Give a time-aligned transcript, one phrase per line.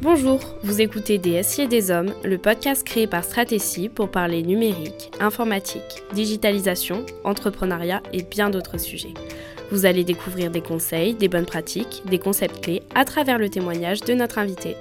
[0.00, 5.10] Bonjour, vous écoutez Des et des Hommes, le podcast créé par Stratégie pour parler numérique,
[5.20, 9.14] informatique, digitalisation, entrepreneuriat et bien d'autres sujets.
[9.70, 14.00] Vous allez découvrir des conseils, des bonnes pratiques, des concepts clés à travers le témoignage
[14.00, 14.76] de notre invité.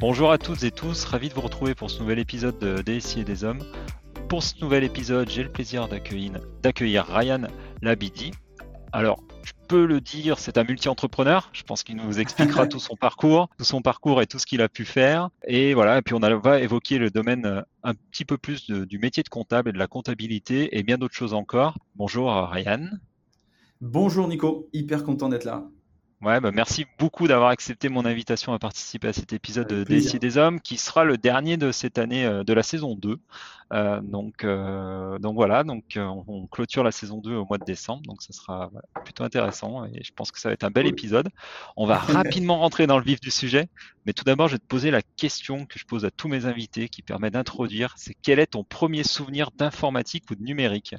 [0.00, 3.20] Bonjour à toutes et tous, ravi de vous retrouver pour ce nouvel épisode de DSI
[3.20, 3.62] et des Hommes.
[4.28, 7.48] Pour ce nouvel épisode, j'ai le plaisir d'accueillir Ryan
[7.82, 8.30] Labidi.
[8.92, 9.20] Alors,
[9.70, 11.48] je peux le dire, c'est un multi-entrepreneur.
[11.52, 14.62] Je pense qu'il nous expliquera tout son parcours, tout son parcours et tout ce qu'il
[14.62, 15.30] a pu faire.
[15.46, 18.98] Et voilà, et puis on va évoquer le domaine euh, un petit peu plus du
[18.98, 21.78] métier de comptable et de la comptabilité et bien d'autres choses encore.
[21.94, 22.88] Bonjour Ryan.
[23.80, 25.68] Bonjour Nico, hyper content d'être là.
[26.22, 30.18] Ouais, bah merci beaucoup d'avoir accepté mon invitation à participer à cet épisode de Décider
[30.18, 33.18] des Hommes, qui sera le dernier de cette année euh, de la saison 2.
[33.72, 37.64] Euh, donc, euh, donc voilà, donc euh, on, clôture la saison 2 au mois de
[37.64, 40.70] décembre, donc ça sera voilà, plutôt intéressant et je pense que ça va être un
[40.70, 41.28] bel épisode.
[41.76, 43.68] On va rapidement rentrer dans le vif du sujet,
[44.06, 46.46] mais tout d'abord, je vais te poser la question que je pose à tous mes
[46.46, 50.96] invités, qui permet d'introduire, c'est quel est ton premier souvenir d'informatique ou de numérique?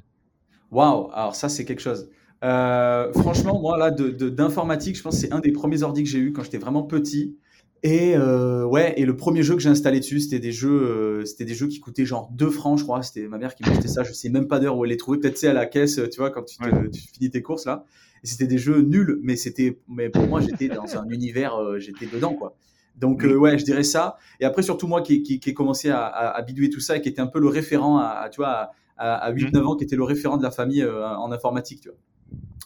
[0.71, 2.09] Waouh, alors ça c'est quelque chose.
[2.43, 6.19] Euh, franchement, moi, là, d'informatique, je pense que c'est un des premiers ordi que j'ai
[6.19, 7.37] eu quand j'étais vraiment petit.
[7.83, 11.25] Et euh, ouais, et le premier jeu que j'ai installé dessus, c'était des jeux, euh,
[11.25, 13.01] c'était des jeux qui coûtaient genre 2 francs, je crois.
[13.01, 14.03] C'était ma mère qui m'achetait ça.
[14.03, 15.17] Je sais même pas d'heure où elle les trouvait.
[15.17, 16.57] Peut-être c'est à la caisse, tu vois, quand tu,
[16.91, 17.85] tu, finis tes courses là.
[18.23, 22.05] Et c'était des jeux nuls, mais c'était, mais pour moi, j'étais dans un univers, j'étais
[22.05, 22.55] dedans quoi.
[22.99, 24.17] Donc ouais, je dirais ça.
[24.39, 26.97] Et après surtout moi qui, qui, qui ai commencé à, à, à, bidouiller tout ça
[26.97, 29.67] et qui était un peu le référent à, tu vois, à, à 8-9 mmh.
[29.67, 31.97] ans, qui était le référent de la famille en informatique, tu vois.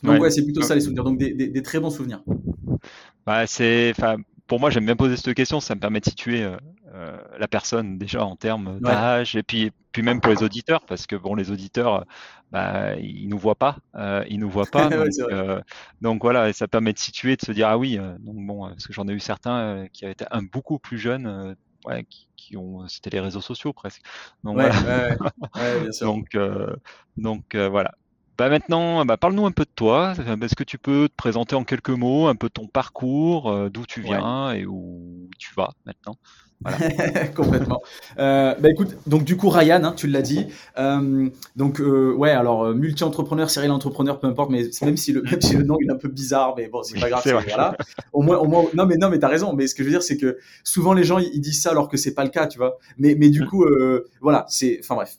[0.05, 2.21] Donc ouais, c'est plutôt ça les souvenirs, donc des, des, très bons souvenirs.
[3.25, 3.93] Bah, c'est,
[4.47, 6.57] pour moi, j'aime bien poser cette question, ça me permet de situer euh,
[6.95, 11.07] euh, la personne déjà en termes d'âge et puis, puis même pour les auditeurs, parce
[11.07, 12.05] que bon, les auditeurs,
[12.53, 15.59] bah, ils nous voient pas, euh, ils nous voient pas, donc, euh,
[16.01, 18.93] donc, voilà, ça permet de situer, de se dire ah oui, donc bon, parce que
[18.93, 21.55] j'en ai eu certains qui avaient été un beaucoup plus jeunes.
[21.85, 22.03] Ouais,
[22.35, 24.01] qui, ont c'était les réseaux sociaux presque.
[24.43, 25.15] Ouais, voilà.
[26.01, 26.35] donc
[27.15, 27.93] donc voilà
[28.37, 30.13] bah maintenant, bah parle-nous un peu de toi.
[30.41, 33.85] Est-ce que tu peux te présenter en quelques mots un peu ton parcours, euh, d'où
[33.85, 36.17] tu viens et où tu vas maintenant?
[36.61, 36.77] Voilà.
[37.35, 37.81] Complètement.
[38.17, 40.47] Euh, bah écoute, donc du coup Ryan, hein, tu l'as dit.
[40.77, 45.41] Euh, donc euh, ouais, alors multi-entrepreneur, serial entrepreneur, peu importe, mais même si le même
[45.41, 47.23] si le nom il est un peu bizarre, mais bon c'est pas grave.
[47.25, 47.77] Voilà.
[48.13, 49.53] Au moins, au moins, non mais non mais t'as raison.
[49.53, 51.89] Mais ce que je veux dire c'est que souvent les gens ils, disent ça alors
[51.89, 52.77] que c'est pas le cas, tu vois.
[52.97, 53.47] Mais mais du mmh.
[53.47, 53.65] coup
[54.21, 55.17] voilà, c'est enfin bref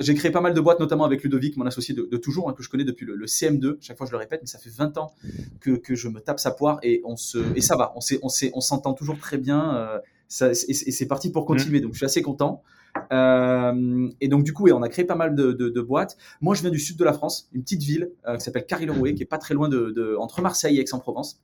[0.00, 2.62] j'ai créé pas mal de boîtes, notamment avec Ludovic, mon associé de, toujours, hein, que
[2.62, 3.76] je connais depuis le, CM2.
[3.80, 5.12] Chaque fois, je le répète, mais ça fait 20 ans
[5.60, 7.94] que, que je me tape sa poire et, on se, et ça va.
[7.94, 9.76] On s'entend on toujours très bien.
[9.76, 11.78] Euh, ça, et, c'est parti pour continuer.
[11.80, 11.82] Mmh.
[11.82, 12.62] Donc, je suis assez content.
[13.12, 16.16] Euh, et donc, du coup, on a créé pas mal de, de, boîtes.
[16.40, 19.14] Moi, je viens du sud de la France, une petite ville euh, qui s'appelle Carillon-Rouet,
[19.14, 21.40] qui est pas très loin de, entre Marseille et Aix-en-Provence.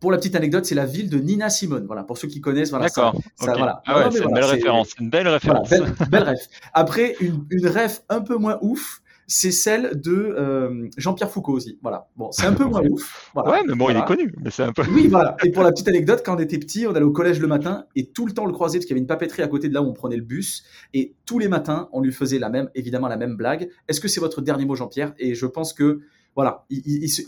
[0.00, 1.86] Pour la petite anecdote, c'est la ville de Nina Simone.
[1.86, 2.86] Voilà, pour ceux qui connaissent, voilà.
[2.86, 3.18] D'accord.
[3.38, 3.82] Voilà.
[3.86, 4.94] Ah ouais, c'est une belle référence.
[5.00, 5.70] Une belle référence.
[6.10, 6.48] belle, ref.
[6.72, 11.78] Après, une, une ref un peu moins ouf, c'est celle de euh, Jean-Pierre Foucault aussi.
[11.82, 12.08] Voilà.
[12.16, 13.30] Bon, c'est un peu moins ouf.
[13.34, 13.50] Voilà.
[13.50, 14.32] Ouais, mais bon, il est connu.
[14.42, 14.82] Mais c'est un peu.
[14.90, 15.36] Oui, voilà.
[15.44, 17.86] Et pour la petite anecdote, quand on était petit, on allait au collège le matin
[17.96, 19.68] et tout le temps on le croisait parce qu'il y avait une papeterie à côté
[19.68, 22.50] de là où on prenait le bus et tous les matins on lui faisait la
[22.50, 23.68] même, évidemment la même blague.
[23.88, 25.14] Est-ce que c'est votre dernier mot, Jean-Pierre?
[25.18, 26.00] Et je pense que
[26.34, 26.64] voilà.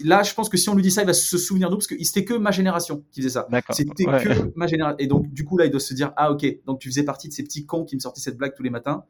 [0.04, 1.86] là, je pense que si on lui dit ça, il va se souvenir d'où, parce
[1.86, 3.46] que c'était que ma génération qui faisait ça.
[3.70, 4.96] C'était que ma génération.
[4.98, 7.28] Et donc, du coup, là, il doit se dire, ah, ok, donc tu faisais partie
[7.28, 9.04] de ces petits cons qui me sortaient cette blague tous les matins.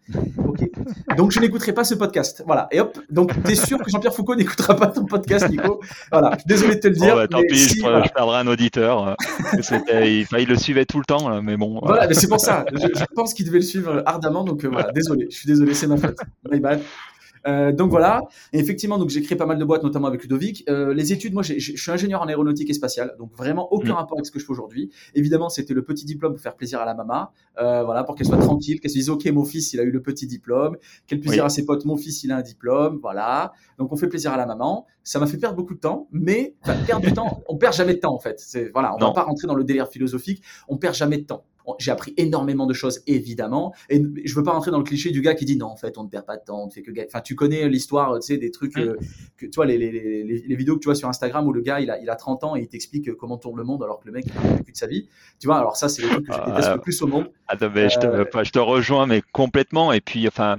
[0.46, 0.68] Ok.
[1.16, 2.42] Donc, je n'écouterai pas ce podcast.
[2.46, 2.68] Voilà.
[2.72, 2.98] Et hop.
[3.10, 5.80] Donc, t'es sûr que Jean-Pierre Foucault n'écoutera pas ton podcast, Nico?
[6.12, 6.36] Voilà.
[6.46, 7.14] Désolé de te le dire.
[7.14, 9.16] Oh, bah, tant pis, je, perdrai un auditeur.
[9.54, 11.80] il, il, le suivait tout le temps, mais bon.
[11.82, 12.66] Voilà, mais c'est pour ça.
[12.70, 14.44] Je, pense qu'il devait le suivre ardemment.
[14.44, 14.92] Donc, euh, voilà.
[14.92, 15.28] Désolé.
[15.30, 16.18] Je suis désolé, c'est ma faute.
[16.50, 16.80] My bad.
[17.46, 18.22] Euh, donc voilà.
[18.52, 20.64] Et effectivement, donc j'ai créé pas mal de boîtes, notamment avec Ludovic.
[20.68, 23.96] Euh, les études, moi, je suis ingénieur en aéronautique et spatiale, donc vraiment aucun mm.
[23.96, 24.90] rapport avec ce que je fais aujourd'hui.
[25.14, 28.26] Évidemment, c'était le petit diplôme pour faire plaisir à la maman, euh, voilà, pour qu'elle
[28.26, 30.76] soit tranquille, qu'elle se dise, ok, mon fils, il a eu le petit diplôme,
[31.06, 33.52] qu'elle puisse dire à ses potes, mon fils, il a un diplôme, voilà.
[33.78, 34.86] Donc on fait plaisir à la maman.
[35.02, 38.00] Ça m'a fait perdre beaucoup de temps, mais perdre du temps, on perd jamais de
[38.00, 38.40] temps en fait.
[38.40, 41.44] C'est voilà, on va pas rentrer dans le délire philosophique, on perd jamais de temps
[41.78, 43.74] j'ai appris énormément de choses, évidemment.
[43.88, 45.98] Et je veux pas rentrer dans le cliché du gars qui dit non, en fait,
[45.98, 48.26] on ne perd pas de temps, on ne fait que Enfin, tu connais l'histoire, tu
[48.26, 48.96] sais, des trucs, euh,
[49.36, 51.60] que, tu vois, les, les, les, les, vidéos que tu vois sur Instagram où le
[51.60, 54.00] gars, il a, il a 30 ans et il t'explique comment tourne le monde alors
[54.00, 55.08] que le mec, il a vécu de sa vie.
[55.38, 57.30] Tu vois, alors ça, c'est le truc que je déteste le plus au monde.
[57.48, 59.92] Attends, mais je, te, euh, je te rejoins, mais complètement.
[59.92, 60.56] Et puis, enfin,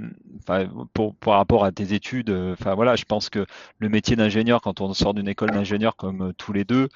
[0.94, 3.44] pour, par rapport à tes études, euh, enfin voilà, je pense que
[3.78, 6.88] le métier d'ingénieur, quand on sort d'une école d'ingénieur comme tous les deux,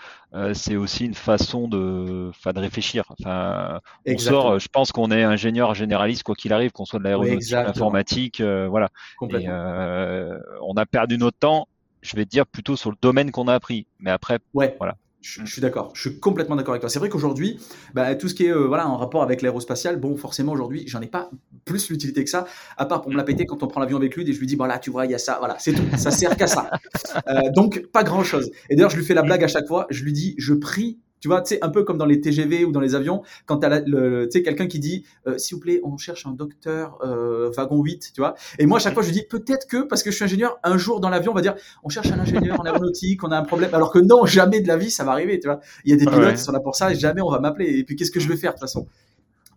[0.55, 3.05] c'est aussi une façon de, de réfléchir.
[3.11, 7.05] Enfin, on sort, je pense qu'on est ingénieur généraliste, quoi qu'il arrive, qu'on soit de
[7.05, 8.89] l'aéronautique, de l'informatique, euh, voilà.
[9.31, 11.69] Et, euh, on a perdu notre temps,
[12.01, 13.87] je vais dire plutôt sur le domaine qu'on a appris.
[14.01, 14.39] Mais après,
[14.79, 14.97] voilà.
[15.23, 16.91] Je, suis d'accord, je suis complètement d'accord avec toi.
[16.91, 17.61] C'est vrai qu'aujourd'hui,
[17.95, 21.01] bah, tout ce qui est euh, voilà, en rapport avec l'aérospatial, bon, forcément, aujourd'hui, j'en
[21.01, 21.31] ai pas
[21.65, 22.45] plus l'utilité que ça,
[22.77, 24.49] à part pour me la péter quand on prend l'avion avec lui et je lui
[24.49, 26.71] dis, voilà, tu vois, il y a ça, voilà, c'est tout, ça sert qu'à ça.
[27.29, 28.51] Euh, donc, pas grand chose.
[28.71, 30.99] Et d'ailleurs, je lui fais la blague à chaque fois, je lui dis, je prie
[31.23, 33.59] tu vois, tu sais, un peu comme dans les TGV ou dans les avions, quand
[33.59, 33.93] tu as tu
[34.31, 38.11] sais, quelqu'un qui dit, euh, s'il vous plaît, on cherche un docteur euh, wagon 8,
[38.13, 38.35] tu vois.
[38.59, 40.77] Et moi, à chaque fois, je dis, peut-être que, parce que je suis ingénieur, un
[40.77, 41.55] jour dans l'avion, on va dire,
[41.85, 43.73] on cherche un ingénieur en aéronautique, on a un problème.
[43.73, 45.61] Alors que non, jamais de la vie, ça va arriver, tu vois.
[45.85, 47.79] Il y a des pilotes qui sont là pour ça et jamais on va m'appeler.
[47.79, 48.89] Et puis, qu'est-ce que je vais faire, de toute façon?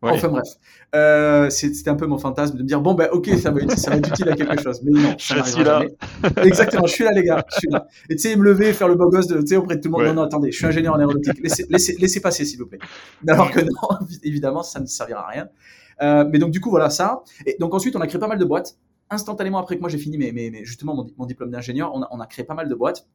[0.02, 0.48] Enfin bref,
[0.94, 3.78] euh, c'était un peu mon fantasme de me dire bon ben ok ça va, être,
[3.78, 5.84] ça va être utile à quelque chose, mais non, ça je suis là.
[6.44, 7.88] Exactement, je suis là les gars, je suis là.
[8.10, 9.90] Et tu sais me lever, faire le beau gosse de, tu sais auprès de tout
[9.90, 10.06] le monde.
[10.06, 12.80] Non non attendez, je suis ingénieur en aéronautique, laissez, laissez, laissez passer s'il vous plaît.
[13.28, 15.50] Alors que non, évidemment ça ne servira à rien.
[16.02, 17.24] Euh, mais donc du coup voilà ça.
[17.46, 18.78] Et donc ensuite on a créé pas mal de boîtes.
[19.10, 22.08] Instantanément après que moi j'ai fini mes, mes, justement mon, mon diplôme d'ingénieur, on a,
[22.12, 23.08] on a créé pas mal de boîtes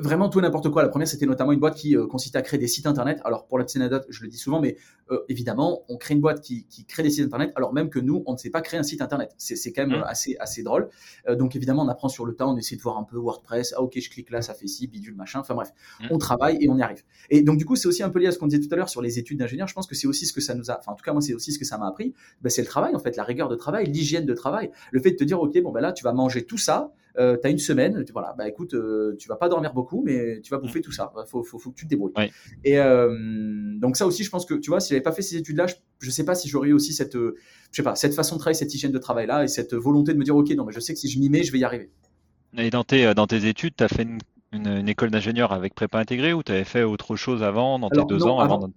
[0.00, 0.82] vraiment tout n'importe quoi.
[0.82, 3.20] La première, c'était notamment une boîte qui euh, consistait à créer des sites internet.
[3.24, 4.76] Alors, pour la petite anecdote, je le dis souvent, mais
[5.10, 8.22] euh, évidemment, on crée une boîte qui, crée des sites internet, alors même que nous,
[8.26, 9.32] on ne sait pas créer un site internet.
[9.38, 10.04] C'est quand même mmh.
[10.06, 10.88] assez, assez drôle.
[11.28, 13.74] Euh, donc, évidemment, on apprend sur le tas, on essaie de voir un peu WordPress.
[13.76, 15.40] Ah, ok, je clique là, ça fait ci, bidule, machin.
[15.40, 15.70] Enfin, bref,
[16.00, 16.06] mmh.
[16.10, 17.02] on travaille et on y arrive.
[17.30, 18.76] Et donc, du coup, c'est aussi un peu lié à ce qu'on disait tout à
[18.76, 19.68] l'heure sur les études d'ingénieur.
[19.68, 21.22] Je pense que c'est aussi ce que ça nous a, enfin, en tout cas, moi,
[21.22, 22.14] c'est aussi ce que ça m'a appris.
[22.42, 24.70] Ben, c'est le travail, en fait, la rigueur de travail, l'hygiène de travail.
[24.90, 27.36] Le fait de te dire, ok, bon, ben là, tu vas manger tout ça euh,
[27.40, 30.50] tu as une semaine, voilà, bah écoute, euh, tu vas pas dormir beaucoup, mais tu
[30.50, 31.12] vas bouffer tout ça.
[31.16, 32.12] Il faut, faut, faut, que tu te débrouilles.
[32.64, 33.14] Et euh,
[33.78, 35.74] donc ça aussi, je pense que, tu vois, si j'avais pas fait ces études-là, je,
[36.00, 37.36] je sais pas si j'aurais eu aussi cette, euh,
[37.70, 40.18] je sais pas, cette façon de travailler, cette hygiène de travail-là et cette volonté de
[40.18, 41.64] me dire, ok, non, mais je sais que si je m'y mets, je vais y
[41.64, 41.90] arriver.
[42.56, 44.18] Et dans tes, dans tes études, tu as fait une,
[44.66, 48.04] une, école d'ingénieur avec prépa intégrée ou tu avais fait autre chose avant, dans tes
[48.04, 48.70] deux ans avant,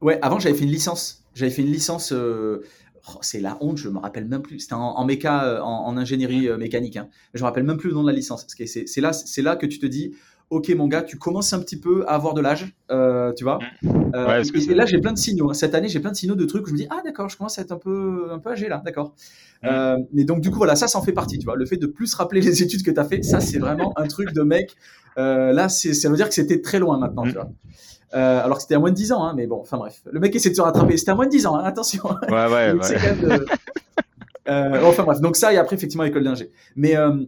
[0.00, 1.24] Ouais, avant j'avais fait une licence.
[1.34, 2.64] J'avais fait une licence euh,
[3.08, 4.60] Oh, c'est la honte, je me rappelle même plus.
[4.60, 6.96] C'était en, méca, euh, en, ingénierie euh, mécanique.
[6.96, 7.08] Hein.
[7.34, 8.46] Je me rappelle même plus le nom de la licence.
[8.48, 10.14] C'est là, c'est là que tu te dis,
[10.50, 13.58] ok mon gars, tu commences un petit peu à avoir de l'âge, euh, tu vois.
[13.82, 15.50] et, là j'ai plein de signaux.
[15.50, 15.54] Hein.
[15.54, 17.36] Cette année j'ai plein de signaux de trucs où je me dis ah d'accord, je
[17.36, 19.14] commence à être un peu un peu âgé là, d'accord.
[19.62, 21.56] mais donc du coup voilà, ça ça en fait partie, tu vois.
[21.56, 24.08] Le fait de plus rappeler les études que tu as fait, ça c'est vraiment un
[24.08, 24.74] truc de mec.
[25.16, 27.50] là ça veut dire que c'était très loin maintenant, tu vois.
[28.12, 30.02] Euh, alors que c'était à moins de 10 ans, hein, mais bon, enfin bref.
[30.10, 30.96] Le mec essaie de se rattraper.
[30.96, 32.02] C'était à moins de 10 ans, hein, attention.
[32.28, 33.40] Ouais, ouais, ouais.
[34.48, 36.50] euh, enfin bref, donc ça, et après, effectivement, école d'ingé.
[36.74, 37.24] Mais euh,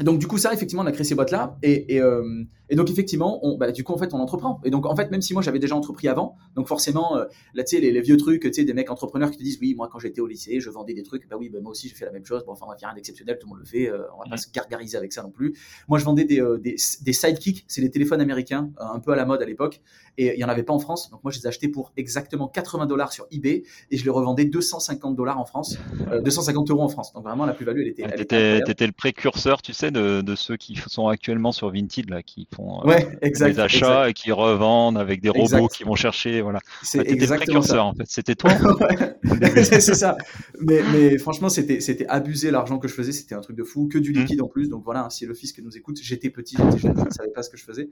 [0.00, 2.22] donc du coup ça effectivement on a créé ces boîtes là et, et, euh,
[2.70, 4.60] et donc effectivement on, bah, du coup en fait on entreprend.
[4.64, 7.24] Et donc en fait même si moi j'avais déjà entrepris avant donc forcément euh,
[7.54, 9.58] là tu sais les, les, vieux trucs tu sais des mecs entrepreneurs qui te disent
[9.60, 11.28] oui moi quand j'étais au lycée je vendais des trucs.
[11.28, 12.44] Bah oui bah, moi aussi j'ai fait la même chose.
[12.44, 14.30] Bon enfin on va faire rien d'exceptionnel tout le monde le fait euh, on va
[14.30, 15.54] pas se gargariser avec ça non plus.
[15.88, 17.64] Moi je vendais des, euh, des, des sidekicks.
[17.68, 19.80] C'est des téléphones américains un peu à la mode à l'époque.
[20.16, 21.10] Et il y en avait pas en France.
[21.10, 24.10] Donc moi je les ai achetés pour exactement 80 dollars sur eBay et je les
[24.10, 25.76] revendais 250 dollars en France
[26.24, 27.12] 250 euros en France.
[27.12, 30.56] Donc vraiment la plus value elle était elle était, le précurseur tu sais de, ceux
[30.56, 35.20] qui sont actuellement sur Vinted, là, qui font euh, des achats et qui revendent avec
[35.20, 36.40] des robots qui vont chercher.
[36.40, 36.60] Voilà.
[36.82, 37.84] C'est exactement ça.
[37.84, 38.04] en fait.
[38.08, 38.50] C'était toi.
[39.62, 40.16] c'est ça.
[40.60, 43.12] Mais, mais franchement, c'était abusé l'argent que je faisais.
[43.12, 43.88] C'était un truc de fou.
[43.88, 44.14] Que du mmh.
[44.14, 44.68] liquide en plus.
[44.68, 47.30] Donc voilà, si le fils qui nous écoute, j'étais petit, j'étais jeune, je ne savais
[47.30, 47.90] pas ce que je faisais.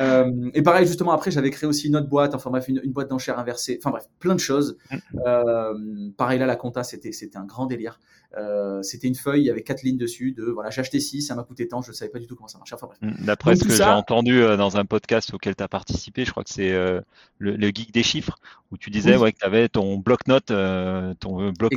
[0.00, 2.34] Euh, et pareil, justement, après, j'avais créé aussi une autre boîte.
[2.34, 3.78] Enfin bref, une, boîte d'enchères inversée.
[3.80, 4.76] Enfin bref, plein de choses.
[4.90, 4.96] Mmh.
[5.26, 5.74] Euh,
[6.16, 8.00] pareil, là, la compta, c'était un grand délire.
[8.38, 11.22] Euh, c'était une feuille, il y avait quatre lignes dessus de voilà, j'ai acheté 6,
[11.22, 12.76] ça m'a coûté tant, je ne savais pas du tout comment ça marchait.
[12.76, 12.88] Enfin.
[13.02, 16.30] Mm, d'après ce que j'ai entendu euh, dans un podcast auquel tu as participé, je
[16.30, 17.00] crois que c'est euh,
[17.38, 18.38] le, geek des chiffres,
[18.70, 20.52] où tu disais ouais, que tu avais ton bloc-notes
[21.18, 21.72] ton bloc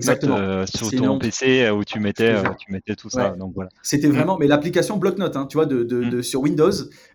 [0.66, 3.32] sur ton PC où tu mettais, tu mettais tout ça.
[3.32, 3.72] Donc voilà.
[3.82, 4.12] C'était mm.
[4.12, 6.24] vraiment, mais l'application bloc-notes, hein, tu vois, de, de, mm.
[6.24, 6.72] sur Windows,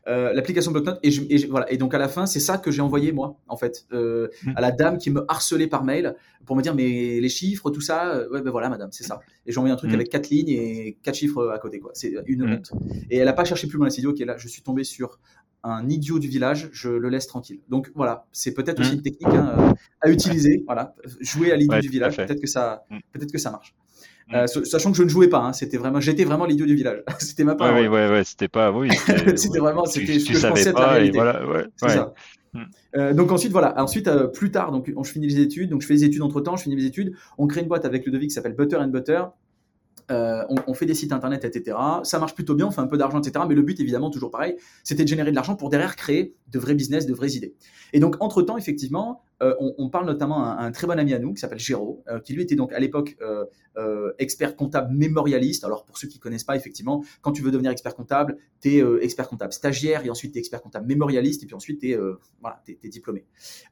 [0.06, 1.70] l'application bloc-notes, et, et, voilà.
[1.70, 4.72] Et donc à la fin, c'est ça que j'ai envoyé moi, en fait, à la
[4.72, 6.16] dame qui me harcelait par mail
[6.48, 9.20] pour me dire mais les chiffres, tout ça, ouais ben voilà madame, c'est ça.
[9.44, 9.94] Et j'ai envoyé un truc mm.
[9.94, 11.90] avec quatre lignes et quatre chiffres à côté quoi.
[11.92, 12.52] C'est une mm.
[12.54, 12.72] honte.
[13.10, 13.86] Et elle a pas cherché plus loin.
[13.86, 15.20] Elle s'est dit ok là, je suis tombé sur
[15.62, 17.60] un idiot du village, je le laisse tranquille.
[17.68, 18.94] Donc voilà, c'est peut-être aussi mm.
[18.94, 20.64] une technique hein, à utiliser.
[20.66, 23.74] Voilà, jouer à l'idiot du village, peut-être que ça, peut-être que ça marche.
[24.34, 27.02] Euh, sachant que je ne jouais pas, hein, c'était vraiment, j'étais vraiment l'idiot du village.
[27.18, 27.74] c'était ma part.
[27.74, 28.90] Oui, oui, ouais, c'était pas, oui.
[29.36, 31.18] C'était vraiment, c'était ce que je pensais être la réalité.
[31.18, 32.12] Voilà, ouais, c'est ça.
[32.58, 32.96] Mm.
[32.96, 35.82] Euh, donc ensuite voilà, ensuite euh, plus tard donc on, je finis les études, donc
[35.82, 38.04] je fais les études entre temps, je finis mes études, on crée une boîte avec
[38.06, 39.22] le devis qui s'appelle Butter and Butter.
[40.10, 41.76] Euh, on, on, fait des sites internet, etc.
[42.02, 43.44] Ça marche plutôt bien, on fait un peu d'argent, etc.
[43.46, 46.58] Mais le but, évidemment, toujours pareil, c'était de générer de l'argent pour derrière créer de
[46.58, 47.54] vrais business, de vraies idées.
[47.92, 51.32] Et donc, entre-temps, effectivement, euh, on, parle notamment à un, très bon ami à nous
[51.32, 55.64] qui s'appelle Géraud, euh, qui lui était donc à l'époque euh, expert comptable mémorialiste.
[55.64, 59.04] Alors pour ceux qui connaissent pas, effectivement, quand tu veux devenir expert comptable, tu es
[59.04, 61.98] expert comptable stagiaire et ensuite tu es expert comptable mémorialiste et puis ensuite tu es,
[62.40, 63.24] voilà, diplômé.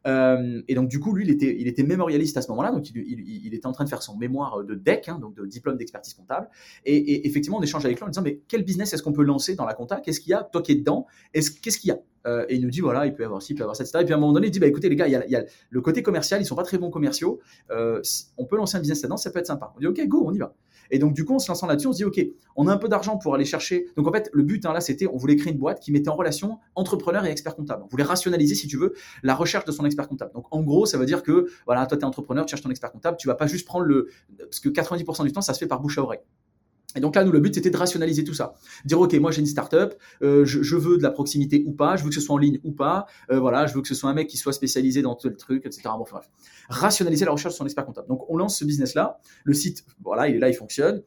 [0.06, 3.66] et donc du coup, lui, il était, mémorialiste à ce moment-là, donc il, il, était
[3.66, 6.48] en train de faire son mémoire de DEC, hein, donc de diplôme d'expertise comptable.
[6.84, 9.56] Et, effectivement, on échange avec lui en disant, mais quel business est-ce qu'on peut lancer
[9.56, 10.00] dans la compta?
[10.00, 11.98] Qu'est-ce qu'il y a Toi qui es dedans, qu'est-ce qu'il y a?
[12.26, 13.76] Euh, et il nous dit voilà, il peut y avoir ci, il peut y avoir
[13.76, 13.98] ça, etc.
[14.02, 15.44] Et puis à un moment donné, il dit bah écoutez les gars, il y a,
[15.70, 17.40] le côté commercial, ils sont pas très bons commerciaux.
[17.70, 18.00] Euh,
[18.36, 19.72] on peut lancer un business là-dedans, ça peut être sympa.
[19.76, 20.54] On dit ok, go, on y va.
[20.90, 22.20] Et donc du coup, en se lançant là-dessus, on se dit ok,
[22.56, 23.86] on a un peu d'argent pour aller chercher.
[23.96, 26.08] Donc en fait, le but hein, là, c'était on voulait créer une boîte qui mettait
[26.08, 27.82] en relation entrepreneur et expert comptable.
[27.84, 30.32] On voulait rationaliser, si tu veux, la recherche de son expert comptable.
[30.32, 32.70] Donc en gros, ça veut dire que voilà, toi tu es entrepreneur, tu cherches ton
[32.70, 35.58] expert comptable, tu vas pas juste prendre le parce que 90% du temps, ça se
[35.58, 36.20] fait par bouche à oreille.
[36.94, 38.54] Et donc là, nous, le but, c'était de rationaliser tout ça.
[38.84, 42.04] Dire, OK, moi, j'ai une startup, euh, je, veux de la proximité ou pas, je
[42.04, 44.08] veux que ce soit en ligne ou pas, euh, voilà, je veux que ce soit
[44.08, 45.82] un mec qui soit spécialisé dans tel truc, etc.
[45.84, 46.04] Bon.
[46.68, 48.08] Rationaliser la recherche de son expert comptable.
[48.08, 49.18] Donc, on lance ce business-là.
[49.44, 51.02] Le site, voilà, il est là, il fonctionne.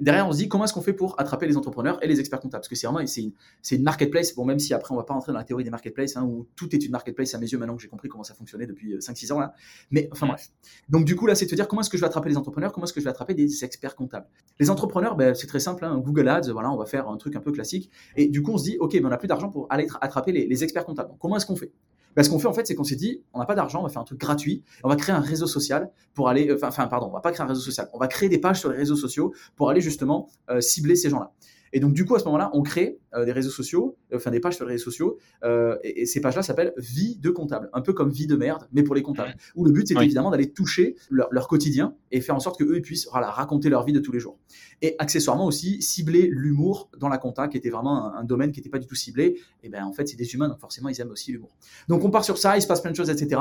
[0.00, 2.40] Derrière, on se dit comment est-ce qu'on fait pour attraper les entrepreneurs et les experts
[2.40, 2.60] comptables?
[2.62, 4.34] Parce que c'est vraiment c'est une, marketplace.
[4.34, 6.46] Bon, même si après on va pas rentrer dans la théorie des marketplaces, hein, où
[6.56, 8.96] tout est une marketplace à mes yeux maintenant que j'ai compris comment ça fonctionnait depuis
[8.96, 9.54] 5-6 ans là.
[9.90, 10.50] Mais enfin bref.
[10.88, 12.36] Donc du coup là, c'est de te dire comment est-ce que je vais attraper les
[12.36, 14.26] entrepreneurs, comment est-ce que je vais attraper des experts comptables?
[14.58, 15.84] Les entrepreneurs, ben, c'est très simple.
[15.84, 17.90] Hein, Google Ads, voilà, on va faire un truc un peu classique.
[18.16, 20.32] Et du coup, on se dit ok, ben, on n'a plus d'argent pour aller attraper
[20.32, 21.10] les, les experts comptables.
[21.10, 21.72] Donc, comment est-ce qu'on fait?
[22.16, 23.82] Bah, ce qu'on fait en fait, c'est qu'on s'est dit, on n'a pas d'argent, on
[23.82, 26.86] va faire un truc gratuit, on va créer un réseau social pour aller, euh, enfin,
[26.86, 28.76] pardon, on va pas créer un réseau social, on va créer des pages sur les
[28.76, 31.32] réseaux sociaux pour aller justement euh, cibler ces gens-là.
[31.74, 34.30] Et donc, du coup, à ce moment-là, on crée euh, des réseaux sociaux, euh, enfin
[34.30, 37.68] des pages sur les réseaux sociaux, euh, et, et, ces pages-là s'appellent Vie de comptable,
[37.72, 39.34] un peu comme Vie de merde, mais pour les comptables.
[39.56, 40.04] Où le but, c'est oui.
[40.04, 43.84] évidemment d'aller toucher leur, leur, quotidien et faire en sorte qu'eux puissent voilà, raconter leur
[43.84, 44.38] vie de tous les jours.
[44.82, 48.60] Et accessoirement aussi, cibler l'humour dans la compta, qui était vraiment un, un domaine qui
[48.60, 49.40] n'était pas du tout ciblé.
[49.64, 51.56] Et ben en fait, c'est des humains, donc forcément, ils aiment aussi l'humour.
[51.88, 53.40] Donc, on part sur ça, il se passe plein de choses, etc.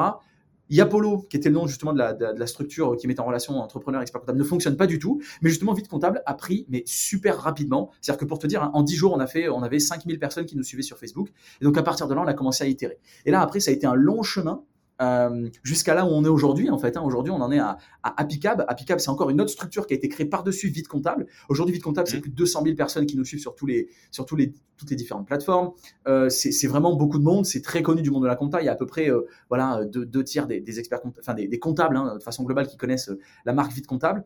[0.70, 3.60] Yapolo, qui était le nom justement de la, de, la structure qui met en relation
[3.60, 5.22] entrepreneur et expert comptable, ne fonctionne pas du tout.
[5.42, 7.92] Mais justement, Vite Comptable a pris, mais super rapidement.
[8.02, 10.20] C'est-à-dire que pour te dire, hein, en 10 jours, on, a fait, on avait 5000
[10.20, 11.30] personnes qui nous suivaient sur Facebook.
[11.62, 12.98] Et donc à partir de là, on a commencé à itérer.
[13.26, 14.64] Et là, après, ça a été un long chemin
[15.02, 16.98] euh, jusqu'à là où on est aujourd'hui en fait.
[16.98, 17.02] Hein.
[17.04, 18.66] Aujourd'hui, on en est à, à Apicab.
[18.68, 21.28] Apicab, c'est encore une autre structure qui a été créée par-dessus Vite Comptable.
[21.50, 23.90] Aujourd'hui, Vite Comptable, c'est plus de 200 000 personnes qui nous suivent sur, tous les,
[24.12, 25.72] sur tous les, toutes les différentes plateformes.
[26.08, 27.46] Euh, c'est vraiment beaucoup de monde.
[27.46, 28.62] C'est très connu du monde de la compta.
[28.62, 31.34] Il y a à peu près euh, voilà deux, deux, tiers des, des experts, enfin
[31.34, 33.12] des, des comptables hein, de façon globale qui connaissent
[33.46, 34.26] la marque Vite Comptable.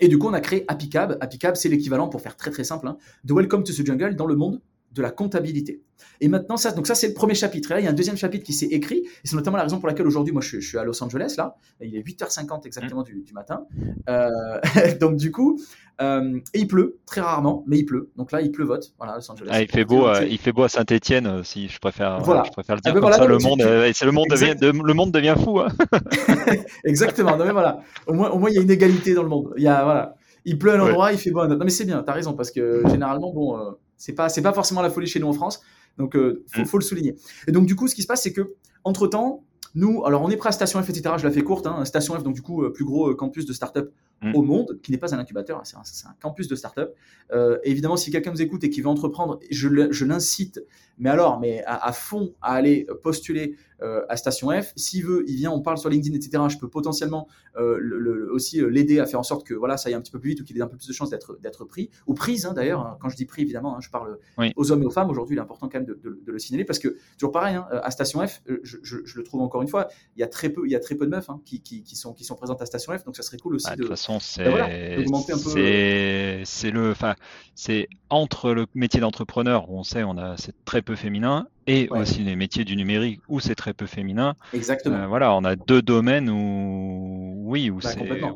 [0.00, 1.16] Et du coup, on a créé Apicab.
[1.20, 4.26] Apicab, c'est l'équivalent, pour faire très très simple, hein, de Welcome to the Jungle dans
[4.26, 4.60] le monde
[4.94, 5.82] de la comptabilité.
[6.20, 7.72] Et maintenant, ça, donc ça, c'est le premier chapitre.
[7.72, 8.98] Et là, il y a un deuxième chapitre qui s'est écrit.
[8.98, 11.34] Et c'est notamment la raison pour laquelle aujourd'hui, moi, je, je, suis à Los Angeles,
[11.36, 11.56] là.
[11.80, 13.66] Il est 8h50 exactement du, du, matin.
[14.08, 14.28] Euh,
[15.00, 15.60] donc, du coup,
[16.00, 18.10] euh, et il pleut, très rarement, mais il pleut.
[18.16, 18.92] Donc là, il pleuvote.
[18.98, 19.48] Voilà, Los Angeles.
[19.50, 22.44] Ah, il, fait beau, euh, il fait beau à Saint-Etienne, si je préfère, voilà.
[22.46, 22.92] je préfère le dire.
[22.92, 25.60] Ah ben comme voilà, ça, le, monde, le, monde devient, de, le monde devient fou.
[25.60, 25.68] Hein.
[26.84, 27.36] Exactement.
[27.36, 27.80] Non, mais voilà.
[28.06, 29.52] Au moins, au moins, il y a une égalité dans le monde.
[29.56, 30.16] Il y a, voilà.
[30.44, 31.14] Il pleut à l'endroit, ouais.
[31.14, 31.58] il fait beau à un autre.
[31.58, 34.52] Non, mais c'est bien, tu as raison, parce que généralement, bon, c'est pas, c'est pas
[34.52, 35.62] forcément la folie chez nous en France.
[35.96, 36.66] Donc, euh, faut, mm.
[36.66, 37.16] faut, le souligner.
[37.48, 39.44] Et donc, du coup, ce qui se passe, c'est que, entre temps,
[39.74, 41.14] nous, alors on est prêt à Station F, etc.
[41.16, 41.66] Je la fais courte.
[41.66, 41.86] Hein.
[41.86, 43.94] Station F, donc du coup, euh, plus gros campus de start-up.
[44.34, 46.94] Au monde, qui n'est pas un incubateur, c'est un, un, campus de start-up.
[47.32, 50.62] Euh, évidemment, si quelqu'un nous écoute et qui veut entreprendre, je l'incite,
[50.98, 54.72] mais alors, mais à, à, fond, à aller postuler euh, à Station F.
[54.76, 56.42] S'il veut, il vient, on parle sur LinkedIn, etc.
[56.48, 59.88] Je peux potentiellement euh, le, le, aussi l'aider à faire en sorte que voilà, ça
[59.88, 61.64] aille un petit peu plus vite ou qu'il ait un peu plus de chances d'être
[61.64, 62.46] pris ou prise.
[62.46, 64.52] Hein, D'ailleurs, quand je dis pris, évidemment, hein, je parle oui.
[64.56, 65.10] aux hommes et aux femmes.
[65.10, 67.56] Aujourd'hui, il est important quand même de, de, de, le signaler parce que toujours pareil,
[67.56, 70.28] hein, à Station F, je, je, je, le trouve encore une fois, il y a
[70.28, 72.24] très peu, il y a très peu de meufs hein, qui, qui, qui, sont qui
[72.24, 73.94] sont présentes à Station F, donc ça serait cool aussi bah, de.
[74.04, 74.68] Façon, c'est ben voilà,
[76.44, 77.14] c'est le, enfin,
[77.54, 81.88] c'est entre le métier d'entrepreneur où on sait on a c'est très peu féminin et
[81.90, 82.00] ouais.
[82.00, 84.34] aussi les métiers du numérique où c'est très peu féminin.
[84.52, 84.96] Exactement.
[84.96, 87.90] Euh, voilà, on a deux domaines où oui où bah,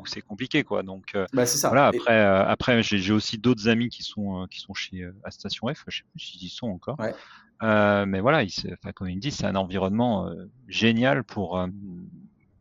[0.06, 0.82] c'est compliqué quoi.
[0.82, 1.68] Donc euh, bah, ça.
[1.68, 2.18] voilà après et...
[2.18, 5.98] euh, après j'ai aussi d'autres amis qui sont qui sont chez à Station F, je
[5.98, 6.96] sais plus s'ils y sont encore.
[6.98, 8.06] Ouais.
[8.06, 8.52] mais voilà, il,
[8.94, 10.30] comme il dit, c'est un environnement
[10.68, 11.58] génial pour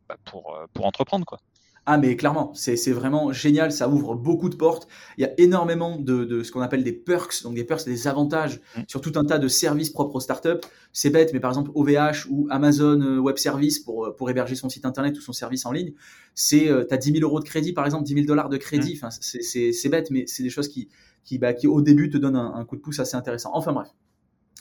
[0.08, 1.38] bah, pour pour entreprendre quoi.
[1.90, 4.86] Ah mais clairement, c'est vraiment génial, ça ouvre beaucoup de portes.
[5.16, 7.90] Il y a énormément de, de ce qu'on appelle des perks, donc des perks, c'est
[7.90, 8.80] des avantages mmh.
[8.88, 10.60] sur tout un tas de services propres aux startups.
[10.92, 14.84] C'est bête, mais par exemple OVH ou Amazon Web Service pour, pour héberger son site
[14.84, 15.94] internet ou son service en ligne,
[16.34, 18.58] c'est euh, tu as 10 000 euros de crédit par exemple, 10 000 dollars de
[18.58, 18.92] crédit.
[18.92, 19.06] Mmh.
[19.06, 20.90] Enfin, c'est bête, mais c'est des choses qui,
[21.24, 23.52] qui, bah, qui au début te donnent un, un coup de pouce assez intéressant.
[23.54, 23.88] Enfin bref.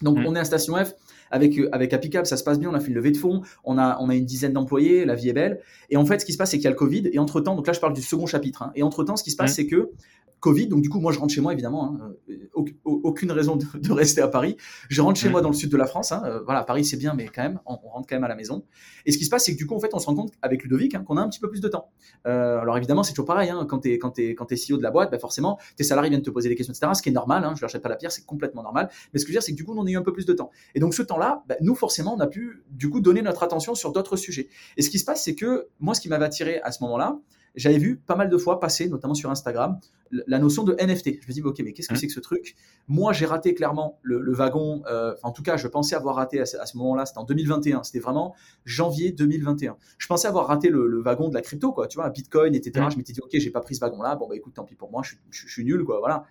[0.02, 0.28] Donc mmh.
[0.28, 0.94] on est à Station F
[1.32, 3.78] avec avec Apicab, ça se passe bien, on a fait une levée de fonds, on
[3.78, 5.60] a on a une dizaine d'employés, la vie est belle.
[5.90, 7.10] Et en fait, ce qui se passe, c'est qu'il y a le Covid.
[7.12, 8.64] Et entre temps, donc là, je parle du second chapitre.
[8.64, 9.56] Hein, et entre temps, ce qui se passe, mmh.
[9.56, 9.92] c'est que
[10.40, 11.96] Covid, donc du coup, moi, je rentre chez moi, évidemment.
[12.00, 12.36] Hein, euh,
[12.84, 14.58] aucune raison de, de, rester à Paris.
[14.90, 15.32] Je rentre chez mmh.
[15.32, 16.12] moi dans le sud de la France.
[16.12, 18.28] Hein, euh, voilà, Paris, c'est bien, mais quand même, on, on, rentre quand même à
[18.28, 18.64] la maison.
[19.06, 20.34] Et ce qui se passe, c'est que du coup, en fait, on se rend compte
[20.42, 21.90] avec Ludovic hein, qu'on a un petit peu plus de temps.
[22.28, 23.52] Euh, alors évidemment, c'est toujours pareil.
[23.68, 26.10] Quand tu es, quand t'es, quand es CEO de la boîte, bah forcément, tes salariés
[26.10, 26.92] viennent te poser des questions, etc.
[26.96, 27.44] Ce qui est normal.
[27.56, 28.90] Je leur jette pas la pierre, c'est complètement normal.
[29.14, 30.14] Mais ce que je veux dire, c'est que du coup, on a eu un peu
[30.14, 30.52] plus de temps.
[30.76, 33.76] Et donc, ce temps-là, bah, nous, forcément, on a pu du coup donner notre attention
[33.76, 34.50] sur d'autres sujets.
[34.78, 37.20] Et ce qui se passe, c'est que moi, ce qui m'avait attiré à ce moment-là,
[37.56, 39.80] j'avais vu pas mal de fois passer, notamment sur Instagram,
[40.12, 41.22] la notion de NFT.
[41.22, 41.98] Je me dis, ok, mais qu'est-ce que mmh.
[41.98, 42.56] c'est que ce truc?
[42.88, 44.84] Moi, j'ai raté clairement le, wagon.
[44.88, 47.06] Euh, en tout cas, je pensais avoir raté à ce, moment-là.
[47.06, 47.84] C'était en 2021.
[47.84, 48.36] C'était vraiment
[48.66, 49.76] janvier 2021.
[49.98, 51.88] Je pensais avoir raté le, wagon de la crypto, quoi.
[51.88, 52.86] Tu vois, Bitcoin, etc.
[52.86, 52.92] Mmh.
[52.92, 54.16] Je m'étais dit, ok, j'ai pas pris ce wagon-là.
[54.16, 55.02] Bon, bah écoute, tant pis pour moi.
[55.04, 56.00] Je, je suis nul, quoi.
[56.00, 56.26] Voilà.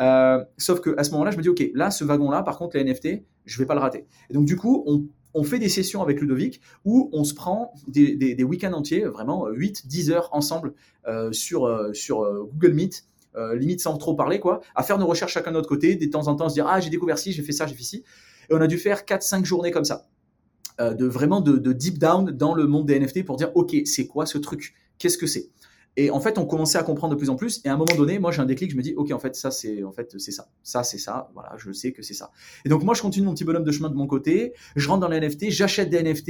[0.00, 2.76] Euh, sauf que à ce moment-là, je me dis, ok, là, ce wagon-là, par contre,
[2.76, 4.06] les NFT, je vais pas le rater.
[4.30, 5.06] Et donc, du coup, on,
[5.42, 10.28] fait des sessions avec Ludovic où on se prend des, week-ends entiers, vraiment 8-10 heures
[10.32, 10.74] ensemble
[11.06, 12.20] euh, sur, euh, sur
[12.52, 13.06] Google Meet.
[13.54, 16.28] limite sans trop parler, quoi, à faire nos recherches chacun de notre côté, de temps
[16.28, 18.04] en temps se dire Ah, j'ai découvert ci, j'ai fait ça, j'ai fait ci.
[18.50, 20.06] Et on a dû faire 4-5 journées comme ça,
[20.78, 24.26] de vraiment de, deep down dans le monde des NFT pour dire Ok, c'est quoi
[24.26, 24.74] ce truc?
[24.98, 25.48] Qu'est-ce que c'est?
[25.96, 27.60] Et en fait, on commençait à comprendre de plus en plus.
[27.64, 28.70] Et à un moment donné, moi, j'ai un déclic.
[28.70, 30.48] Je me dis, ok, en fait, ça, c'est en fait, c'est ça.
[30.62, 31.30] Ça, c'est ça.
[31.34, 32.30] Voilà, je sais que c'est ça.
[32.64, 34.54] Et donc, moi, je continue mon petit bonhomme de chemin de mon côté.
[34.74, 36.28] Je rentre dans les NFT, j'achète des NFT.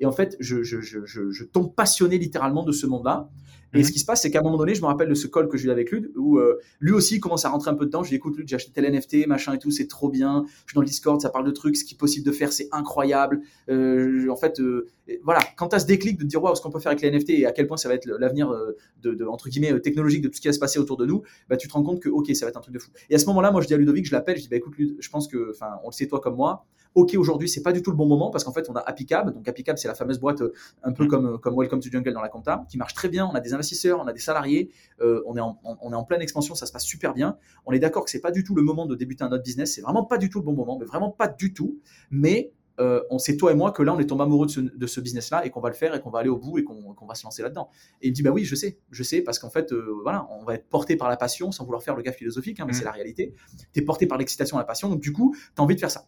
[0.00, 3.28] Et en fait, je, je, je, je tombe passionné littéralement de ce monde-là.
[3.74, 3.84] Et mhm.
[3.84, 5.48] ce qui se passe, c'est qu'à un moment donné, je me rappelle de ce call
[5.48, 8.02] que j'ai eu avec Lude, où euh, lui aussi commence à rentrer un peu dedans.
[8.02, 10.44] Je lui dis, écoute, Lude, j'ai acheté tel NFT, machin et tout, c'est trop bien.
[10.46, 12.52] Je suis dans le Discord, ça parle de trucs, ce qui est possible de faire,
[12.52, 13.40] c'est incroyable.
[13.70, 14.88] Euh, en fait, euh,
[15.24, 17.02] voilà, quand tu as ce déclic de te dire, waouh, ce qu'on peut faire avec
[17.02, 19.80] les NFT et à quel point ça va être l'avenir euh, de, de, entre guillemets,
[19.80, 21.82] technologique de tout ce qui va se passer autour de nous, bah, tu te rends
[21.82, 22.90] compte que, ok, ça va être un truc de fou.
[23.10, 24.76] Et à ce moment-là, moi, je dis à Ludovic, je l'appelle, je dis, bah, écoute,
[24.76, 27.72] Lude, je pense que, enfin, on le sait toi comme moi, ok aujourd'hui c'est pas
[27.72, 29.94] du tout le bon moment parce qu'en fait on a Appicab donc Appicab c'est la
[29.94, 31.08] fameuse boîte euh, un peu mm.
[31.08, 33.54] comme, comme Welcome to Jungle dans la compta qui marche très bien on a des
[33.54, 34.70] investisseurs on a des salariés
[35.00, 37.72] euh, on, est en, on est en pleine expansion ça se passe super bien on
[37.72, 39.80] est d'accord que c'est pas du tout le moment de débuter un autre business c'est
[39.80, 41.78] vraiment pas du tout le bon moment mais vraiment pas du tout
[42.10, 45.00] mais euh, on sait toi et moi que là on est tombé amoureux de ce,
[45.00, 47.06] business là et qu'on va le faire et qu'on va aller au bout et qu'on
[47.06, 47.68] va se lancer là-dedans.
[48.00, 49.72] Et il me dit bah oui je sais, je sais parce qu'en fait
[50.02, 52.64] voilà on va être porté par la passion sans vouloir faire le gars philosophique hein,
[52.66, 52.76] mais mm.
[52.76, 53.34] c'est la réalité.
[53.74, 55.90] Tu es porté par l'excitation, la passion donc du coup tu as envie de faire
[55.90, 56.06] ça.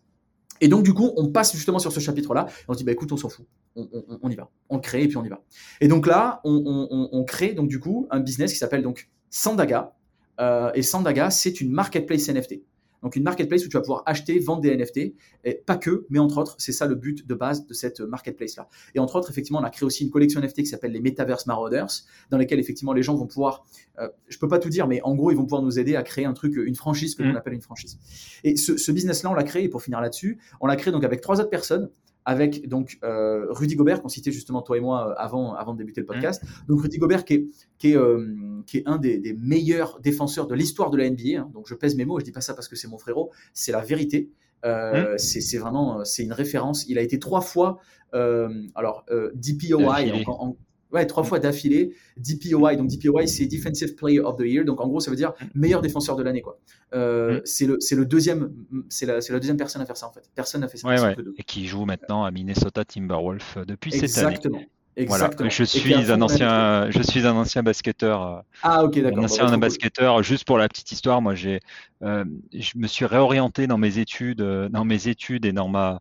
[0.60, 2.46] Et donc, du coup, on passe justement sur ce chapitre-là.
[2.48, 3.46] Et on se dit, bah, écoute, on s'en fout.
[3.76, 4.50] On, y va.
[4.68, 5.42] On le crée et puis on y va.
[5.80, 9.94] Et donc là, on, crée donc du coup un business qui s'appelle donc Sandaga.
[10.40, 12.60] Euh, et Sandaga, c'est une marketplace NFT.
[13.04, 16.18] Donc une marketplace où tu vas pouvoir acheter, vendre des NFT, et pas que, mais
[16.18, 18.68] entre autres, c'est ça le but de base de cette marketplace-là.
[18.94, 21.46] Et entre autres, effectivement, on a créé aussi une collection NFT qui s'appelle les Metaverse
[21.46, 21.86] Marauders,
[22.30, 23.66] dans lesquelles effectivement les gens vont pouvoir,
[23.98, 26.02] euh, je peux pas tout dire, mais en gros, ils vont pouvoir nous aider à
[26.02, 27.36] créer un truc, une franchise que l'on mmh.
[27.36, 27.98] appelle une franchise.
[28.42, 31.04] Et ce, ce business-là, on l'a créé, et pour finir là-dessus, on l'a créé donc
[31.04, 31.90] avec trois autres personnes
[32.24, 35.78] avec donc euh, Rudy Gobert qu'on citait justement toi et moi euh, avant, avant de
[35.78, 36.42] débuter le podcast.
[36.42, 36.66] Mmh.
[36.68, 37.46] Donc Rudy Gobert qui est,
[37.78, 41.40] qui est, euh, qui est un des, meilleurs défenseurs de l'histoire de la NBA.
[41.40, 41.50] Hein.
[41.52, 43.72] Donc je pèse mes mots, je dis pas ça parce que c'est mon frérot, c'est
[43.72, 44.30] la vérité.
[44.64, 45.18] Mmh.
[45.18, 46.88] C'est vraiment c'est une référence.
[46.88, 47.80] Il a été trois fois
[48.12, 50.56] alors DPOI en,
[50.94, 51.92] Ouais, trois fois d'affilée.
[52.16, 54.64] DPOI, donc DPOI, c'est Defensive Player of the Year.
[54.64, 56.40] Donc en gros, ça veut dire meilleur défenseur de l'année.
[56.40, 56.58] quoi.
[56.94, 57.42] Euh, mm.
[57.44, 58.52] C'est le, le deuxième,
[58.88, 60.30] c'est la, la, deuxième personne à faire ça en fait.
[60.36, 60.88] Personne n'a fait ça.
[61.36, 64.36] Et qui joue maintenant à Minnesota Timberwolves euh, depuis cette année.
[64.36, 64.60] Exactement.
[65.08, 65.30] Voilà.
[65.48, 68.22] Je suis un ancien, je suis un ancien basketteur.
[68.22, 69.18] Euh, ah ok d'accord.
[69.18, 70.22] Un ancien bah, basketteur.
[70.22, 71.58] Juste pour la petite histoire, moi j'ai,
[72.00, 76.00] je me suis réorienté dans mes études, dans mes études et dans ma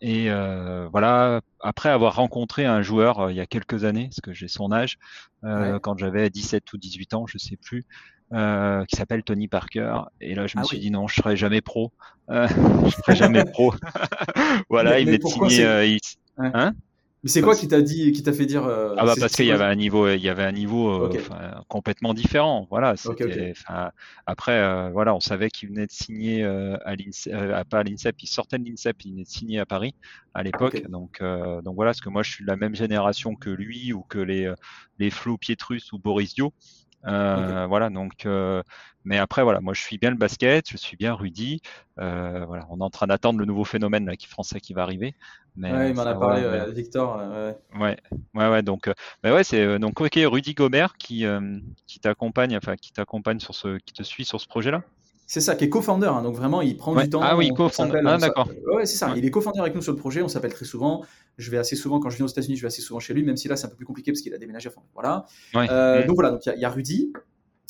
[0.00, 4.20] et euh, voilà, après avoir rencontré un joueur euh, il y a quelques années, parce
[4.20, 4.98] que j'ai son âge,
[5.44, 7.84] euh, quand j'avais 17 ou 18 ans, je sais plus,
[8.32, 10.00] euh, qui s'appelle Tony Parker.
[10.20, 11.92] Et là, je me ah suis dit non, je serai jamais pro.
[12.30, 12.48] Euh,
[12.84, 13.72] je serai jamais pro.
[14.68, 15.98] voilà, il m'est signé.
[16.38, 16.74] Hein?
[17.26, 19.46] Mais c'est quoi qui t'a dit, qui t'a fait dire euh, Ah bah parce qu'il
[19.46, 21.10] y avait un niveau, il y avait un niveau euh,
[21.66, 22.68] complètement différent.
[22.70, 22.94] Voilà.
[24.26, 27.34] Après, euh, voilà, on savait qu'il venait de signer à l'INSEP,
[27.68, 29.96] pas à l'INSEP, il sortait de l'INSEP, il venait de signer à Paris
[30.34, 30.88] à l'époque.
[30.88, 34.02] Donc, donc voilà, parce que moi je suis de la même génération que lui ou
[34.02, 34.52] que les
[35.00, 36.52] les Flo Pietrus ou Boris Dio.
[37.04, 38.62] Euh, voilà, donc, euh,
[39.04, 41.60] mais après, voilà, moi je suis bien le basket, je suis bien Rudy.
[41.98, 44.82] Euh, voilà, on est en train d'attendre le nouveau phénomène là, qui français qui va
[44.82, 45.14] arriver.
[45.56, 47.20] Mais, ouais, il m'en a parlé, Victor.
[47.78, 47.96] Ouais.
[48.34, 48.90] ouais, ouais, donc,
[49.22, 51.24] mais ouais, c'est donc ok, Rudy Gobert qui
[51.86, 54.82] qui t'accompagne, enfin qui t'accompagne sur ce, qui te suit sur ce projet-là?
[55.26, 56.06] C'est ça, qui est co-founder.
[56.06, 57.20] Hein, donc vraiment, il prend du temps.
[57.22, 58.00] Ah oui, co-founder.
[58.06, 58.48] Ah, d'accord.
[58.72, 59.12] Ouais, c'est ça.
[59.16, 60.22] Il est co-founder avec nous sur le projet.
[60.22, 61.04] On s'appelle très souvent.
[61.36, 63.24] Je vais assez souvent, quand je viens aux États-Unis, je vais assez souvent chez lui,
[63.24, 64.68] même si là, c'est un peu plus compliqué parce qu'il a déménagé.
[64.68, 65.26] Enfin, voilà.
[65.56, 67.12] Euh, donc voilà, donc il y, a Rudy.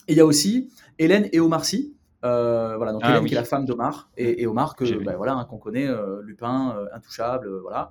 [0.06, 1.94] Et il y a aussi Hélène et Omar Sy.
[2.24, 5.34] Euh, voilà, donc ah Hélène qui est la femme d'Omar et, Omar que bah, voilà
[5.34, 7.90] hein, qu'on connaît, euh, Lupin, intouchable, voilà.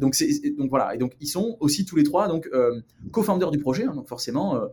[0.00, 0.16] donc,
[0.56, 2.48] donc voilà, et donc ils sont aussi tous les trois donc
[3.10, 4.66] co-founders du projet, hein, donc forcément euh,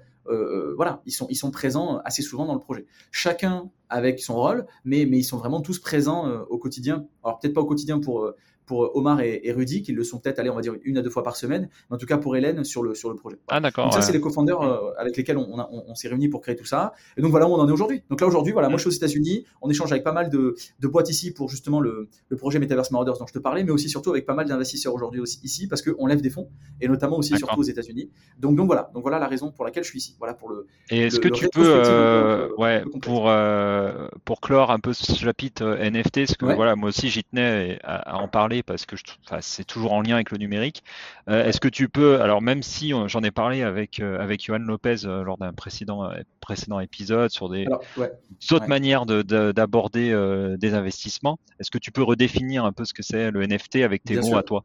[0.76, 2.86] voilà, ils sont, ils sont présents assez souvent dans le projet.
[3.12, 7.06] Chacun avec son rôle, mais, mais ils sont vraiment tous présents euh, au quotidien.
[7.24, 8.36] Alors peut-être pas au quotidien pour, euh,
[8.68, 11.10] pour Omar et, Rudy, qui le sont peut-être allés, on va dire, une à deux
[11.10, 13.38] fois par semaine, mais en tout cas pour Hélène sur le, sur le projet.
[13.48, 13.86] Ah, d'accord.
[13.86, 15.48] Donc, ça, c'est les co-founders euh, avec lesquels on,
[15.88, 16.94] on, s'est réunis pour créer tout ça.
[17.16, 18.04] Et donc, voilà où on en est aujourd'hui.
[18.10, 19.46] Donc, là, aujourd'hui, voilà, moi, je suis aux États-Unis.
[19.62, 22.92] On échange avec pas mal de, de boîtes ici pour justement le, le, projet Metaverse
[22.92, 25.68] Marauders dont je te parlais, mais aussi surtout avec pas mal d'investisseurs aujourd'hui aussi ici
[25.68, 26.50] parce qu'on lève des fonds
[26.82, 28.12] et notamment aussi surtout aux États-Unis.
[28.38, 28.92] Donc, donc, voilà.
[28.94, 30.16] Donc, voilà la raison pour laquelle je suis ici.
[30.20, 30.68] Voilà pour le.
[30.90, 35.78] Et est-ce que tu peux, euh, ouais, pour, euh, pour clore un peu ce chapitre
[35.80, 38.96] NFT, parce que voilà, moi aussi, j'y tenais à, en parler parce que
[39.42, 40.84] c'est toujours en lien avec le numérique.
[41.28, 45.38] est-ce que tu peux, alors même si j'en ai parlé avec, avec Johan Lopez lors
[45.38, 47.66] d'un précédent, précédent épisode sur des
[48.52, 51.40] autres manières d'aborder euh, des investissements.
[51.60, 54.38] Est-ce que tu peux redéfinir un peu ce que c'est le NFT avec tes mots
[54.38, 54.64] à toi?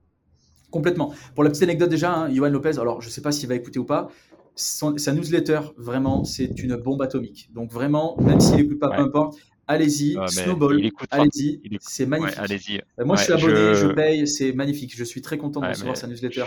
[0.70, 1.12] Complètement.
[1.35, 3.55] Pour la petite anecdote déjà, hein, Johan Lopez, alors je ne sais pas s'il va
[3.55, 4.09] écouter ou pas,
[4.55, 7.50] sa newsletter, vraiment, c'est une bombe atomique.
[7.52, 9.38] Donc vraiment, même s'il n'écoute pas, peu importe,
[9.72, 12.38] allez-y, Snowball, allez-y, c'est magnifique.
[12.38, 12.80] allez-y.
[12.98, 13.87] Euh, moi, je suis abonné, je...
[13.88, 14.96] paye, c'est magnifique.
[14.96, 16.44] Je suis très content de recevoir sa newsletter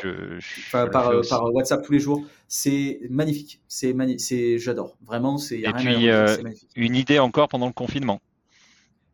[0.71, 2.23] par, par, WhatsApp tous les jours.
[2.47, 3.61] C'est magnifique.
[3.67, 4.57] C'est.
[4.57, 4.97] J'adore.
[5.05, 5.59] Vraiment, c'est.
[5.59, 6.37] Et puis, euh,
[6.75, 8.21] une idée encore pendant le confinement.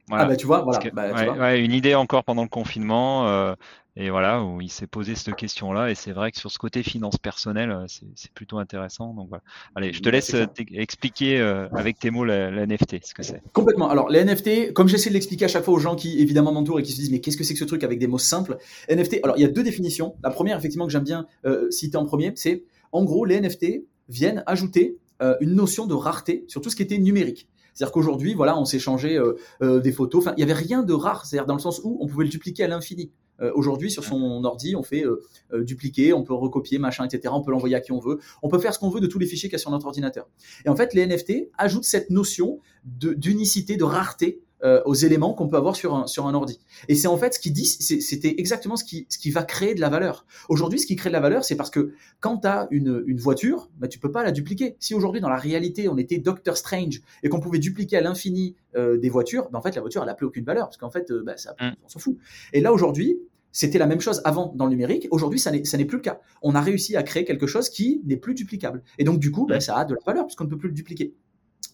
[0.10, 0.80] Ah bah tu vois, voilà.
[0.92, 3.28] Bah, une idée encore pendant le confinement.
[3.28, 3.54] Euh,
[3.98, 5.92] et voilà, où il s'est posé cette question-là.
[5.92, 9.14] Et c'est vrai que sur ce côté finance personnelle, euh, c'est plutôt intéressant.
[9.14, 9.44] Donc voilà.
[9.76, 13.42] Allez, je te laisse euh, expliquer euh, avec tes mots la, NFT, ce que c'est.
[13.52, 13.90] Complètement.
[13.90, 16.80] Alors, les NFT, comme j'essaie de l'expliquer à chaque fois aux gens qui évidemment m'entourent
[16.80, 18.58] et qui se disent, mais qu'est-ce que c'est que ce truc avec des mots simples?
[18.90, 20.16] NFT, alors il y a deux définitions.
[20.24, 21.28] La première, effectivement, que j'aime bien
[21.70, 24.98] citer en premier, c'est en gros, les NFT viennent ajouter
[25.42, 27.48] une notion de rareté sur tout ce qui était numérique.
[27.74, 29.18] C'est-à-dire qu'aujourd'hui, voilà, on s'échangeait
[29.62, 30.26] des photos.
[30.26, 31.26] Enfin, il n'y avait rien de rare.
[31.26, 33.12] C'est-à-dire dans le sens où on pouvait le dupliquer à l'infini.
[33.42, 35.22] Euh, aujourd'hui, sur son ordi, on fait euh,
[35.54, 37.34] euh, dupliquer, on peut recopier, machin, etc.
[37.36, 38.20] On peut l'envoyer à qui on veut.
[38.42, 39.86] On peut faire ce qu'on veut de tous les fichiers qu'il y a sur notre
[39.86, 40.28] ordinateur.
[40.66, 44.42] Et en fait, les NFT ajoutent cette notion d'unicité, de, rareté
[44.86, 46.60] aux éléments qu'on peut avoir sur un, sur un ordi.
[46.88, 49.74] Et c'est en fait ce qui dit, c'était exactement ce qui, ce qui va créer
[49.74, 50.28] de la valeur.
[50.50, 53.18] Aujourd'hui, ce qui crée de la valeur, c'est parce que quand tu as une, une
[53.18, 54.76] voiture, bah, tu peux pas la dupliquer.
[54.80, 58.56] Si aujourd'hui, dans la réalité, on était Doctor Strange et qu'on pouvait dupliquer à l'infini
[58.76, 61.12] des voitures, bah, en fait, la voiture, elle n'a plus aucune valeur parce qu'en fait,
[61.12, 61.72] bah, ça, mm.
[61.84, 62.18] on s'en fout.
[62.54, 63.20] Et là, aujourd'hui,
[63.52, 65.08] c'était la même chose avant dans le numérique.
[65.12, 66.20] Aujourd'hui, ça n'est plus le cas.
[66.42, 68.84] On a réussi à créer quelque chose qui n'est plus duplicable.
[68.98, 70.76] Et donc, du coup, ben, ça a de la valeur puisqu'on ne peut plus le
[70.76, 71.14] dupliquer.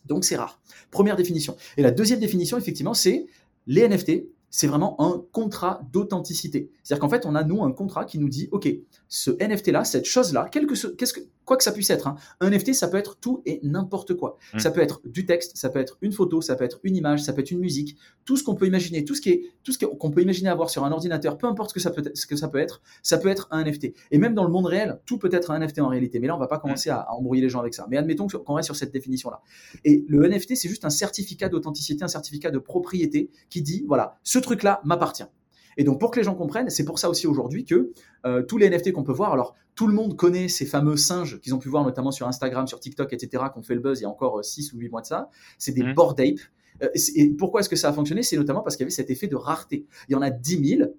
[0.06, 0.62] Donc, c'est rare.
[0.92, 1.56] Première définition.
[1.76, 3.28] Et la deuxième définition, effectivement, c'est
[3.68, 6.72] les NFT, c'est vraiment un contrat d'authenticité.
[6.82, 8.68] C'est-à-dire qu'en fait, on a, nous, un contrat qui nous dit, OK,
[9.08, 12.08] ce NFT-là, cette chose-là, qu'est-ce que, quoi que ça puisse être.
[12.08, 12.18] Hein.
[12.42, 14.38] Un NFT, ça peut être tout et n'importe quoi.
[14.54, 14.60] Mm.
[14.60, 17.24] Ça peut être du texte, ça peut être une photo, ça peut être une image,
[17.24, 19.72] ça peut être une musique, tout ce qu'on peut imaginer, tout ce qui est, tout
[19.72, 22.16] ce qu'on peut imaginer avoir sur un ordinateur, peu importe ce que ça peut, être,
[22.16, 23.94] ce que ça peut être, ça peut être un NFT.
[24.12, 26.20] Et même dans le monde réel, tout peut être un NFT en réalité.
[26.20, 27.88] Mais là, on va pas commencer à, embrouiller les gens avec ça.
[27.90, 29.42] Mais admettons qu'on reste sur cette définition-là.
[29.86, 34.20] Et le NFT, c'est juste un certificat d'authenticité, un certificat de propriété qui dit, voilà,
[34.24, 35.26] ce truc-là m'appartient.
[35.78, 37.92] Et donc, pour que les gens comprennent, c'est pour ça aussi aujourd'hui que
[38.26, 41.40] euh, tous les NFT qu'on peut voir, alors tout le monde connaît ces fameux singes
[41.40, 44.04] qu'ils ont pu voir notamment sur Instagram, sur TikTok, etc., qu'on fait le buzz il
[44.04, 45.30] y a encore 6 euh, ou 8 mois de ça.
[45.60, 45.94] C'est des mmh.
[45.94, 46.20] bored.
[46.20, 48.24] Euh, et pourquoi est-ce que ça a fonctionné?
[48.24, 49.86] C'est notamment parce qu'il y avait cet effet de rareté.
[50.10, 50.90] Il y en a 10 000.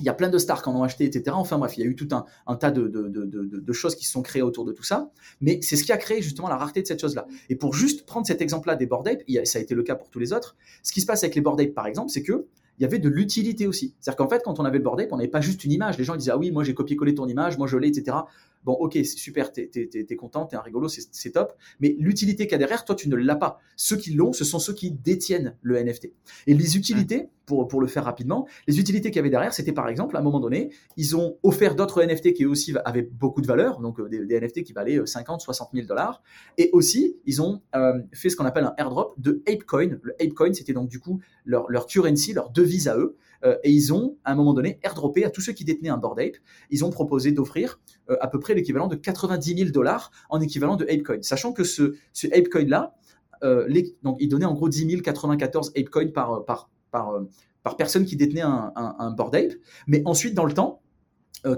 [0.00, 1.36] Il y a plein de stars qui en ont acheté, etc.
[1.38, 3.94] Enfin bref, il y a eu tout un, un tas de, de, de, de, choses
[3.94, 5.12] qui se sont créées autour de tout ça.
[5.40, 7.28] Mais c'est ce qui a créé justement la rareté de cette chose-là.
[7.48, 10.10] Et pour juste prendre cet exemple-là des bored apes, ça a été le cas pour
[10.10, 10.56] tous les autres.
[10.82, 12.98] Ce qui se passe avec les bored apes, par exemple, c'est que il y avait
[12.98, 13.94] de l'utilité aussi.
[14.00, 15.98] C'est-à-dire qu'en fait, quand on avait le board ape, on n'avait pas juste une image.
[15.98, 18.16] Les gens disaient, ah oui, moi j'ai copié-collé ton image, moi je l'ai, etc.
[18.64, 21.54] Bon, ok, c'est super, t'es es, content, t'es un rigolo, c'est top.
[21.80, 23.58] Mais l'utilité qu'il y a derrière, toi, tu ne l'as pas.
[23.76, 26.12] Ceux qui l'ont, ce sont ceux qui détiennent le NFT.
[26.46, 29.88] Et les utilités, pour, le faire rapidement, les utilités qu'il y avait derrière, c'était par
[29.88, 33.46] exemple, à un moment donné, ils ont offert d'autres NFT qui aussi avaient beaucoup de
[33.46, 36.22] valeur, donc euh, des, NFT qui valaient 50, 60 000 dollars.
[36.56, 39.98] Et aussi, ils ont euh, fait ce qu'on appelle un airdrop de ApeCoin.
[40.02, 43.16] Le ApeCoin, c'était donc du coup leur currency, leur devise à eux.
[43.44, 45.98] Euh, et ils ont, à un moment donné, airdroppé à tous ceux qui détenaient un
[45.98, 46.36] Board Ape.
[46.70, 47.80] Ils ont proposé d'offrir
[48.10, 51.22] euh, à peu près l'équivalent de 90 000 dollars en équivalent de ApeCoin.
[51.22, 52.94] Sachant que ce, ce ApeCoin-là,
[53.42, 53.68] euh,
[54.02, 57.20] donc il donnait en gros 10 094 ApeCoin par, par, par,
[57.62, 59.52] par personne qui détenait un, un, Ape.
[59.86, 60.80] Mais ensuite, dans le temps,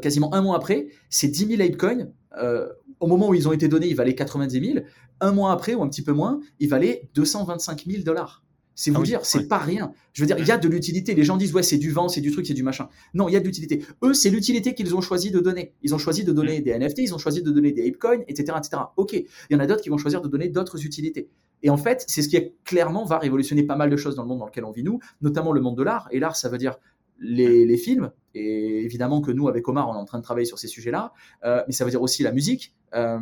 [0.02, 2.08] quasiment un mois après, ces 10 000 ApeCoin,
[2.98, 4.84] au moment où ils ont été donnés, ils valaient 90 000.
[5.20, 8.45] Un mois après, ou un petit peu moins, ils valaient 225 000 dollars.
[8.78, 9.92] C'est vous ah dire, c'est pas rien.
[10.12, 11.14] Je veux dire, il y a de l'utilité.
[11.14, 12.90] Les gens disent, ouais, c'est du vent, c'est du truc, c'est du machin.
[13.14, 13.82] Non, il y a de l'utilité.
[14.04, 15.72] Eux, c'est l'utilité qu'ils ont choisi de donner.
[15.82, 16.62] Ils ont choisi de donner mm.
[16.62, 18.82] des NFT, ils ont choisi de donner des ApeCoins, etc., etc.
[18.98, 19.14] Ok.
[19.14, 21.30] Il y en a d'autres qui vont choisir de donner d'autres utilités.
[21.62, 24.28] Et en fait, c'est ce qui clairement va révolutionner pas mal de choses dans le
[24.28, 26.06] monde dans lequel on vit nous, notamment le monde de l'art.
[26.10, 26.76] Et l'art, ça veut dire
[27.18, 30.58] les, films, et évidemment que nous, avec Omar, on est en train de travailler sur
[30.58, 31.12] ces sujets-là,
[31.44, 33.18] euh, mais ça veut dire aussi la musique, euh,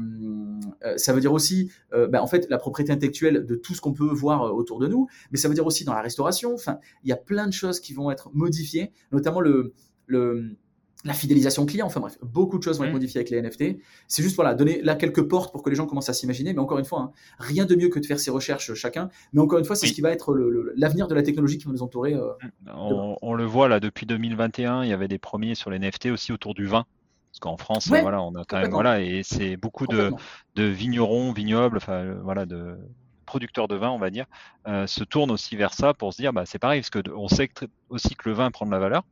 [0.85, 3.93] euh, ça veut dire aussi ben, en fait, la propriété intellectuelle de tout ce qu'on
[3.93, 7.11] peut voir autour de nous, mais ça veut dire aussi dans la restauration, enfin, il
[7.11, 9.75] y a plein de choses qui vont être modifiées, notamment le,
[10.07, 10.57] le,
[11.05, 13.79] la fidélisation client, enfin bref, beaucoup de choses vont être modifiées avec les NFT.
[14.09, 16.55] C'est juste voilà, donner là quelques portes pour que les gens commencent à s'imaginer.
[16.55, 19.11] Mais encore une fois, hein, rien de mieux que de faire ses recherches chacun.
[19.33, 20.35] Mais encore une fois, c'est ce qui va être
[20.77, 22.15] l'avenir de la technologie qui va nous entourer.
[22.15, 22.33] Euh,
[22.75, 26.33] on, le voit là depuis 2021, il y avait des premiers sur les NFT aussi
[26.33, 26.87] autour du vin.
[27.35, 30.13] Parce qu'en France, voilà, on a quand même voilà, et c'est beaucoup de,
[30.57, 32.79] vignerons, vignobles, enfin euh, voilà, de
[33.27, 34.27] producteurs de vin, on va dire,
[34.69, 37.27] euh, se tournent aussi vers ça pour se dire, bah c'est pareil, parce que on
[37.27, 37.51] sait
[37.89, 39.03] aussi que le vin prend de la valeur.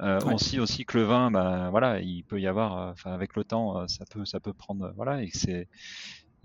[0.00, 3.36] Euh, On sait aussi que le vin, bah, voilà, il peut y avoir, enfin, avec
[3.36, 5.68] le temps, ça peut, ça peut prendre, voilà, et c'est,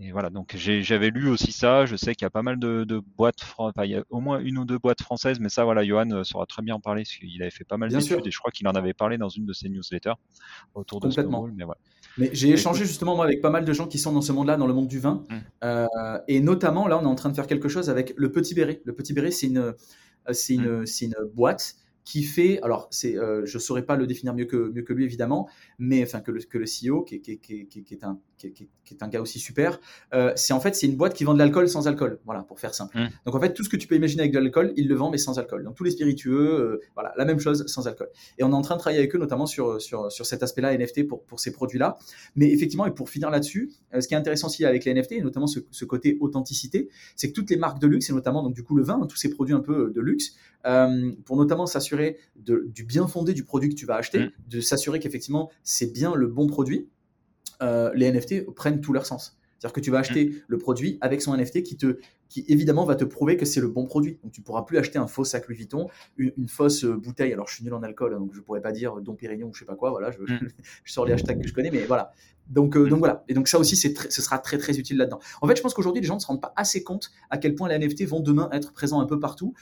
[0.04, 0.30] et voilà.
[0.30, 1.86] Donc j'avais lu aussi ça.
[1.86, 4.20] Je sais qu'il y a pas mal de, de boîtes, enfin, il y a au
[4.20, 7.04] moins une ou deux boîtes françaises, mais ça, voilà, Johan saura très bien en parler
[7.04, 9.30] parce qu'il avait fait pas mal d'études et je crois qu'il en avait parlé dans
[9.30, 10.14] une de ses newsletters
[10.74, 11.48] autour de Complètement.
[11.56, 11.80] mais voilà.
[12.18, 14.58] Mais j'ai échangé justement moi avec pas mal de gens qui sont dans ce monde-là,
[14.58, 15.36] dans le monde du vin, mmh.
[15.64, 15.88] euh,
[16.28, 18.82] et notamment là, on est en train de faire quelque chose avec le Petit Béret.
[18.86, 19.74] Le Petit Béret, c'est une,
[20.32, 20.86] c'est une, mmh.
[20.86, 24.72] c'est une boîte qui fait, alors c'est, euh, je saurais pas le définir mieux que,
[24.74, 25.48] mieux que lui évidemment,
[25.80, 29.04] mais enfin que le, que le CEO qui, qui, qui, qui est un, qui, est
[29.04, 29.80] un gars aussi super,
[30.14, 32.60] euh, c'est en fait c'est une boîte qui vend de l'alcool sans alcool, voilà pour
[32.60, 32.98] faire simple.
[32.98, 33.10] Mmh.
[33.26, 35.10] Donc en fait tout ce que tu peux imaginer avec de l'alcool, il le vend
[35.10, 35.64] mais sans alcool.
[35.64, 38.10] Donc tous les spiritueux, euh, voilà la même chose sans alcool.
[38.38, 40.78] Et on est en train de travailler avec eux notamment sur sur, sur cet aspect-là
[40.78, 41.98] NFT pour pour ces produits-là.
[42.36, 45.22] Mais effectivement et pour finir là-dessus, ce qui est intéressant aussi avec les NFT et
[45.22, 48.54] notamment ce, ce côté authenticité, c'est que toutes les marques de luxe et notamment donc
[48.54, 50.36] du coup le vin, hein, tous ces produits un peu de luxe,
[51.26, 51.93] pour notamment s'assurer
[52.36, 54.32] du bien fondé du produit que tu vas acheter, mmh.
[54.50, 56.90] de s'assurer qu'effectivement c'est bien le bon produit,
[57.62, 59.38] euh, les NFT prennent tout leur sens.
[59.64, 60.34] C'est-à-dire que tu vas acheter mmh.
[60.50, 61.98] le produit avec son NFT qui te,
[62.28, 64.20] qui évidemment va te prouver que c'est le bon produit.
[64.22, 67.32] Donc tu pourras plus acheter un faux sac Louis Vuitton, une, fausse euh, bouteille.
[67.32, 69.54] Alors je suis nul en alcool, hein, donc je pourrais pas dire Don Pérignon ou
[69.54, 69.92] je sais pas quoi.
[69.92, 70.50] Voilà, je, mmh.
[70.84, 72.12] sors les hashtags que je connais, mais voilà.
[72.50, 73.24] Donc, euh, donc voilà.
[73.30, 75.20] Et donc ça aussi, c'est ce sera très très utile là-dedans.
[75.42, 77.56] En fait, je pense qu'aujourd'hui, les gens ne se rendent pas assez compte à quel
[77.56, 79.54] point les NFT vont demain être présents un peu partout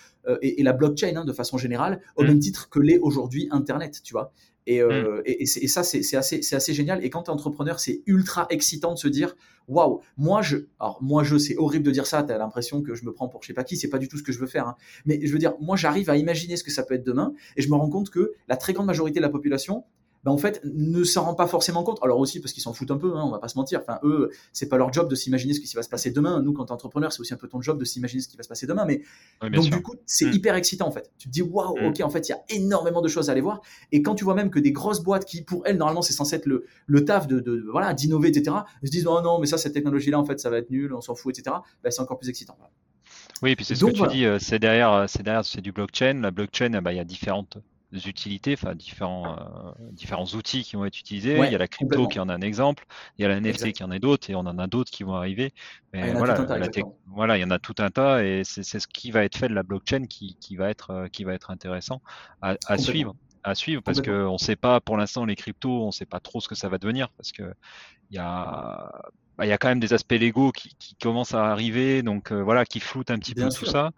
[0.41, 4.13] et, la blockchain hein, de façon générale, au même titre que l'est aujourd'hui Internet, tu
[4.13, 4.31] vois.
[4.69, 5.21] Euh, mm.
[5.25, 7.03] Et, et, ça, c'est assez, assez, génial.
[7.03, 9.35] Et quand tu es entrepreneur, c'est ultra excitant de se dire
[9.67, 10.57] waouh, moi je.
[10.79, 13.27] Alors, moi je, c'est horrible de dire ça, tu as l'impression que je me prends
[13.27, 14.67] pour je sais pas qui, c'est pas du tout ce que je veux faire.
[14.67, 14.75] Hein.
[15.05, 17.61] Mais je veux dire, moi j'arrive à imaginer ce que ça peut être demain et
[17.61, 19.85] je me rends compte que la très grande majorité de la population
[20.23, 21.99] ben, en fait, ne s'en rend pas forcément compte.
[22.03, 23.81] Alors aussi parce qu'ils s'en foutent un peu, hein, on va pas se mentir.
[23.81, 26.41] Enfin, eux, c'est pas leur job de s'imaginer ce qui va se passer demain.
[26.41, 28.43] Nous, quand t'es entrepreneur, c'est aussi un peu ton job de s'imaginer ce qui va
[28.43, 28.85] se passer demain.
[28.85, 29.01] Mais
[29.49, 30.33] donc du coup, c'est mm.
[30.33, 31.11] hyper excitant en fait.
[31.17, 31.85] Tu te dis waouh, mm.
[31.85, 33.61] ok, en fait, il y a énormément de choses à aller voir.
[33.91, 36.35] Et quand tu vois même que des grosses boîtes qui, pour elles, normalement, c'est censé
[36.35, 38.57] être le, le taf de, de voilà, d'innover, etc.
[38.83, 41.01] se disent oh non, mais ça, cette technologie-là, en fait, ça va être nul, on
[41.01, 41.55] s'en fout, etc.
[41.83, 42.57] Ben, c'est encore plus excitant.
[43.41, 45.61] Oui, et puis c'est ce que tu dis, euh, c'est derrière, euh, c'est derrière, c'est
[45.61, 46.19] du blockchain.
[46.21, 47.57] La blockchain, eh ben, il y a différentes
[47.91, 51.37] utilités, enfin différents, euh, différents outils qui vont être utilisés.
[51.37, 52.85] il y a la crypto qui en a un exemple,
[53.17, 55.03] il y a la NFT qui en a d'autres, et on en a d'autres qui
[55.03, 55.53] vont arriver.
[55.93, 56.45] Mais voilà,
[57.07, 59.49] voilà, il y en a tout un tas, et c'est ce qui va être fait
[59.49, 62.01] de la blockchain qui, qui va être euh, qui va être intéressant
[62.41, 65.87] à, à suivre à suivre parce qu'on ne sait pas pour l'instant les cryptos, on
[65.87, 67.53] ne sait pas trop ce que ça va devenir parce que
[68.09, 68.91] il y a
[69.37, 72.31] bah, il y a quand même des aspects légaux qui, qui commencent à arriver, donc
[72.31, 73.91] euh, voilà, qui floutent un petit peu tout ça.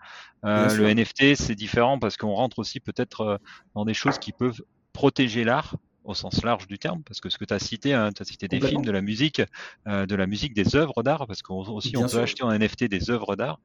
[0.45, 3.37] Euh, le NFT, c'est différent parce qu'on rentre aussi peut-être euh,
[3.75, 4.61] dans des choses qui peuvent
[4.93, 8.11] protéger l'art au sens large du terme, parce que ce que tu as cité, hein,
[8.11, 9.41] tu as cité des films, de la musique,
[9.85, 13.35] de la musique, des œuvres d'art, parce qu'aussi on, peut acheter en NFT des œuvres
[13.35, 13.59] d'art,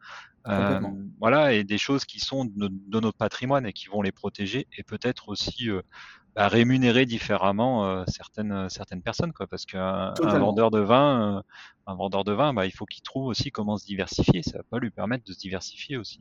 [1.18, 4.66] voilà, et des choses qui sont de, de, notre patrimoine et qui vont les protéger,
[4.76, 5.68] et peut-être aussi
[6.38, 11.42] à rémunérer différemment euh, certaines euh, certaines personnes quoi parce qu'un vendeur de vin euh,
[11.86, 14.42] un vendeur de vin bah, il faut qu'il trouve aussi comment se diversifier.
[14.42, 16.20] Ça va pas lui permettre de se diversifier aussi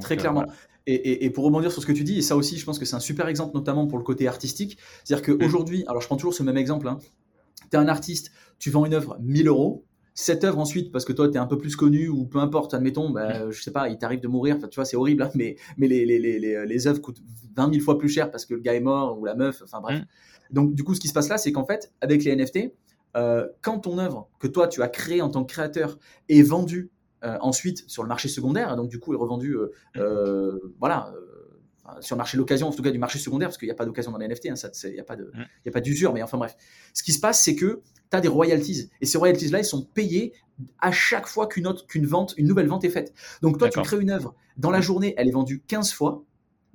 [0.00, 0.44] Très clairement.
[0.86, 2.84] et, et, pour rebondir sur ce que tu dis, et ça aussi, je pense que
[2.84, 4.78] c'est un super exemple, notamment pour le côté artistique.
[5.04, 5.88] C'est-à-dire qu'aujourd'hui, mm.
[5.88, 6.98] alors je prends toujours ce même exemple, hein,
[7.70, 11.12] tu es un artiste, tu vends une œuvre 1000 euros, cette œuvre ensuite, parce que
[11.12, 13.88] toi, tu es un peu plus connu ou peu importe, admettons, bah, je sais pas,
[13.88, 16.86] il t'arrive de mourir, tu vois, c'est horrible, hein, mais, mais les, les, les, les,
[16.86, 17.20] œuvres coûtent
[17.54, 19.80] 20 000 fois plus cher parce que le gars est mort ou la meuf, enfin
[19.80, 20.00] bref.
[20.00, 20.04] Mm.
[20.52, 22.72] Donc, du coup, ce qui se passe là, c'est qu'en fait, avec les NFT,
[23.16, 26.90] euh, quand ton œuvre que toi, tu as créée en tant que créateur est vendue
[26.90, 26.95] euh,
[27.40, 29.56] ensuite sur le marché secondaire, donc du coup, est revendue,
[29.96, 31.12] euh, voilà,
[32.00, 33.86] sur le marché d'occasion, en tout cas du marché secondaire, parce qu'il n'y a pas
[33.86, 35.80] d'occasion dans les NFT, hein, il n'y a pas mm.
[35.80, 36.56] d'usure, mais enfin bref.
[36.94, 38.90] Ce qui se passe, c'est que tu as des royalties.
[39.00, 40.32] Et ces royalties-là, ils sont payés
[40.80, 41.66] à chaque fois qu'une
[42.06, 43.12] vente, une nouvelle vente est faite.
[43.42, 46.24] Donc toi, tu crées une œuvre, dans la journée, elle est vendue 15 fois,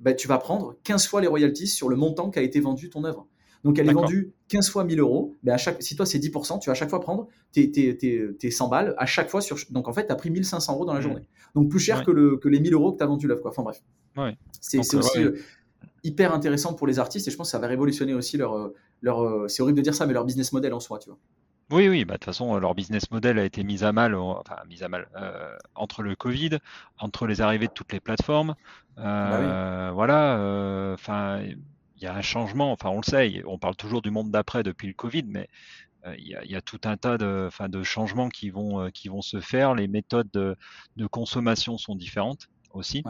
[0.00, 3.04] bah, tu vas prendre 15 fois les royalties sur le montant qu'a été vendu ton
[3.04, 3.26] œuvre.
[3.64, 5.36] Donc elle est vendue 15 fois 1000 euros.
[5.42, 7.96] Mais à chaque, si toi c'est 10%, tu vas à chaque fois prendre tes, tes,
[7.96, 9.40] tes, 100 balles à chaque fois.
[9.40, 11.02] Sur, donc en fait, tu as pris 1500 euros dans la mmh.
[11.02, 11.28] journée.
[11.54, 13.42] Donc plus cher que, le, que les 1000 euros que tu as vendu l'œuvre.
[13.46, 13.82] Enfin bref.
[14.60, 15.36] C'est euh, aussi euh,
[16.04, 18.56] hyper intéressant pour les artistes et je pense que ça va révolutionner aussi leur.
[18.56, 20.98] Euh, leur c'est horrible de dire ça, mais leur business model en soi.
[20.98, 21.18] Tu vois.
[21.72, 24.56] Oui, oui, bah, de toute façon, leur business model a été mis à mal, enfin,
[24.68, 26.58] mis à mal euh, entre le Covid,
[26.98, 28.54] entre les arrivées de toutes les plateformes.
[28.98, 31.42] Bah voilà, euh, enfin,
[32.02, 32.72] il y a un changement.
[32.72, 35.48] Enfin, on le sait, on parle toujours du monde d'après depuis le Covid, mais
[36.18, 39.40] il y, a, tout un tas de, enfin, de changements qui vont, qui vont se
[39.40, 39.76] faire.
[39.76, 40.56] Les méthodes de,
[40.96, 43.04] de consommation sont différentes aussi.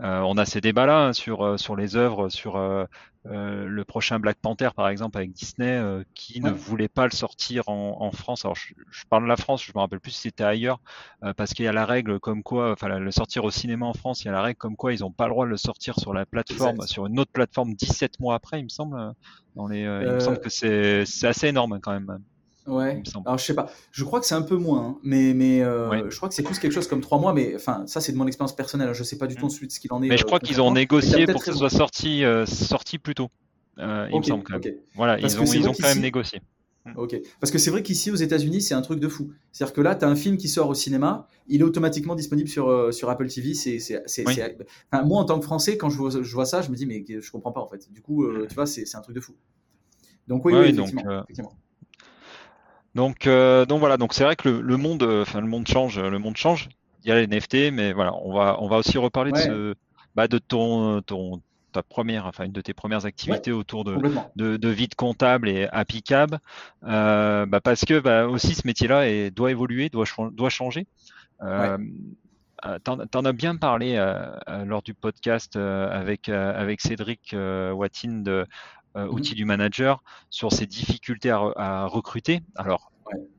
[0.00, 2.84] Euh, on a ces débats-là hein, sur, euh, sur les œuvres, sur euh,
[3.24, 5.82] le prochain Black Panther par exemple avec Disney,
[6.14, 8.44] qui ne voulait pas le sortir en, France.
[8.44, 8.74] Alors je,
[9.08, 10.78] parle de la France, je me rappelle plus si c'était ailleurs,
[11.36, 14.22] parce qu'il y a la règle comme quoi, enfin le sortir au cinéma en France,
[14.22, 15.98] il y a la règle comme quoi ils n'ont pas le droit de le sortir
[15.98, 19.12] sur la plateforme, sur une autre plateforme 17 mois après, il me semble.
[19.56, 22.20] Dans les, il me semble que c'est assez énorme quand même.
[22.66, 23.02] Ouais.
[23.24, 23.70] Alors je sais pas.
[23.92, 24.98] Je crois que c'est un peu moins, hein.
[25.02, 27.32] mais mais euh, je crois que c'est plus quelque chose comme trois mois.
[27.32, 28.92] Mais enfin, ça c'est de mon expérience personnelle.
[28.92, 29.46] Je sais pas du tout mm.
[29.46, 30.08] ensuite ce qu'il en est.
[30.08, 33.14] Mais je euh, crois qu'ils ont négocié pour que ce soit sorti euh, sorti plus
[33.14, 33.30] tôt.
[33.78, 34.74] il me semble quand même.
[34.94, 36.40] Voilà, ils ont ils ont quand même négocié.
[36.86, 36.92] Mm.
[36.96, 37.16] Ok.
[37.40, 39.30] Parce que c'est vrai qu'ici aux États-Unis, c'est un truc de fou.
[39.52, 42.48] C'est-à-dire que là, tu as un film qui sort au cinéma, il est automatiquement disponible
[42.48, 43.54] sur, sur Apple TV.
[43.54, 44.24] C'est, c'est, c'est,
[45.04, 47.04] moi, en tant que Français, quand je vois, je vois, ça, je me dis, mais
[47.08, 47.92] je comprends pas en fait.
[47.92, 49.34] Du coup, tu vois, c'est, un truc de fou.
[50.28, 51.02] Donc, oui, oui effectivement.
[51.02, 51.22] Donc, euh,
[52.96, 56.36] donc voilà, donc c'est vrai que le, monde, euh, enfin le monde change, le monde
[56.36, 56.68] change.
[57.04, 59.74] Il y a les NFT, mais voilà, on va, on va aussi reparler de, ce,
[60.16, 63.96] bah, de ton, ton, ta première, enfin une de tes premières activités autour de,
[64.34, 66.40] de, de, vide comptable et applicable,
[66.84, 70.86] euh, bah, parce que bah, aussi ce métier-là doit évoluer, doit, doit changer.
[71.42, 71.78] Euh,
[72.82, 74.02] T'en en as bien parlé
[74.64, 77.36] lors du podcast avec, avec Cédric
[77.72, 78.46] Watine de
[78.96, 82.40] euh, outil du manager sur ses difficultés à, recruter.
[82.54, 82.90] Alors,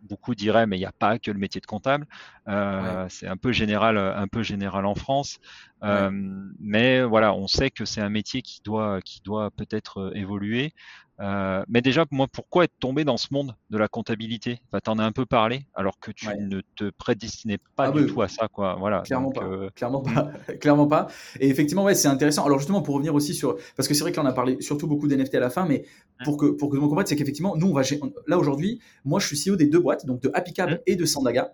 [0.03, 2.05] beaucoup diraient, mais il n'y a pas que le métier de comptable.
[2.47, 5.39] Euh, c'est un peu général, un peu général en France.
[5.83, 6.11] Euh,
[6.59, 10.73] mais voilà, on sait que c'est un métier qui doit, qui doit peut-être évoluer.
[11.19, 14.59] Euh, mais déjà, moi, pourquoi être tombé dans ce monde de la comptabilité?
[14.67, 17.91] Enfin, Tu en as un peu parlé, alors que tu ne te prédestinais pas ah
[17.91, 18.47] du tout à ça.
[18.47, 18.75] Quoi.
[18.75, 21.07] Voilà, clairement, pas, euh, clairement, pas, clairement pas.
[21.39, 22.45] Et effectivement, ouais, c'est intéressant.
[22.45, 23.57] Alors justement, pour revenir aussi sur...
[23.75, 25.85] Parce que c'est vrai qu'on a parlé surtout beaucoup d'NFT à la fin, mais
[26.23, 27.81] pour que, pour que tout le monde comprenne, c'est qu'effectivement, nous, on va...
[28.27, 30.77] Là, aujourd'hui, moi, je suis CEO des deux boîtes, donc de Happycab mmh.
[30.85, 31.53] et de Sandaga.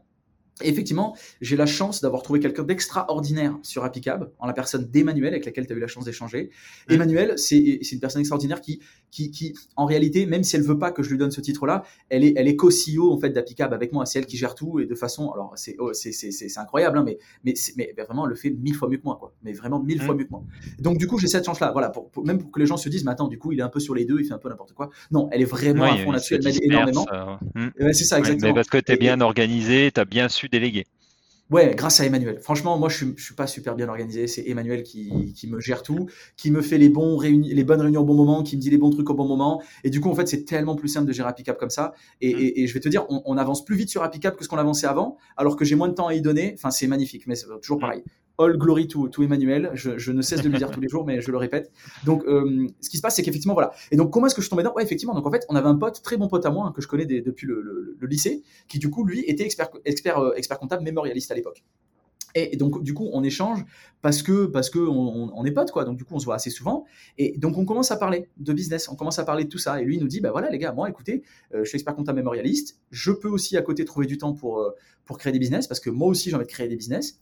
[0.62, 5.34] Et effectivement, j'ai la chance d'avoir trouvé quelqu'un d'extraordinaire sur Appicab, en la personne d'Emmanuel,
[5.34, 6.52] avec laquelle tu as eu la chance d'échanger.
[6.88, 6.94] Mmh.
[6.94, 10.92] Emmanuel, c'est une personne extraordinaire qui, qui, qui, en réalité, même si elle veut pas
[10.92, 13.94] que je lui donne ce titre-là, elle est, elle est co-CEO en fait d'Appicab avec
[13.94, 14.06] moi.
[14.06, 15.92] C'est elle qui gère tout et de façon, alors c'est oh,
[16.58, 19.34] incroyable, hein, mais, mais, mais, vraiment, elle le fait mille fois mieux que moi, quoi.
[19.44, 20.18] Mais vraiment mille fois mmh.
[20.20, 20.44] mieux que moi.
[20.78, 21.72] Donc du coup, j'ai cette chance-là.
[21.72, 23.64] Voilà, pour, même pour que les gens se disent, mais attends, du coup, il est
[23.64, 24.92] un peu sur les deux, il fait un peu n'importe quoi.
[25.10, 26.36] Non, elle est vraiment à fond là-dessus.
[26.36, 27.08] Elle m'aide énormément.
[27.56, 27.70] Mmh.
[27.92, 28.50] C'est ça, exactement.
[28.50, 30.86] mais parce que tu es bien organisé, tu as bien su déléguer.
[31.50, 32.40] Ouais, grâce à Emmanuel.
[32.40, 34.28] Franchement, moi, je ne suis, pas super bien organisé.
[34.28, 38.02] C'est Emmanuel qui, qui, me gère tout, qui me fait les, bons les bonnes réunions
[38.02, 39.62] au bon moment, qui me dit les bons trucs au bon moment.
[39.84, 41.94] Et du coup, en fait, c'est tellement plus simple de gérer Appicap comme ça.
[42.22, 42.40] Et, mm.
[42.40, 44.50] et, et, je vais te dire, on, on, avance plus vite sur Appicap que ce
[44.50, 46.54] qu'on avançait avant, alors que j'ai moins de temps à y donner.
[46.56, 47.82] Enfin, c'est magnifique, mais c'est toujours mm.
[47.82, 48.04] pareil.
[48.40, 49.72] All glory to, Emmanuel.
[49.76, 51.72] Je, ne cesse de le dire tous les jours, mais je le répète.
[52.04, 53.72] Donc, euh, ce qui se passe, c'est qu'effectivement, voilà.
[53.92, 54.74] Et donc, comment est-ce que je tombé dedans?
[54.76, 55.14] Ouais, effectivement.
[55.14, 56.88] Donc, en fait, on avait un pote, très bon pote à moi, hein, que je
[56.88, 60.84] connais depuis le, le, lycée, qui du coup, lui, était expert, expert, euh, expert comptable
[60.84, 61.64] mémorialiste à l'époque.
[62.36, 63.64] Et donc, du coup, on échange
[64.02, 65.86] parce que parce que on, est potes, quoi.
[65.86, 66.86] Donc, du coup, on se voit assez souvent.
[67.20, 68.90] Et donc, on commence à parler de business.
[68.90, 69.80] On commence à parler de tout ça.
[69.80, 71.22] Et lui, il nous dit, bah voilà, les gars, moi, écoutez,
[71.54, 72.80] euh, je suis expert comptable mémorialiste.
[72.90, 74.74] Je peux aussi à côté trouver du temps pour
[75.06, 77.20] pour créer des business parce que moi aussi, j'ai envie de créer des business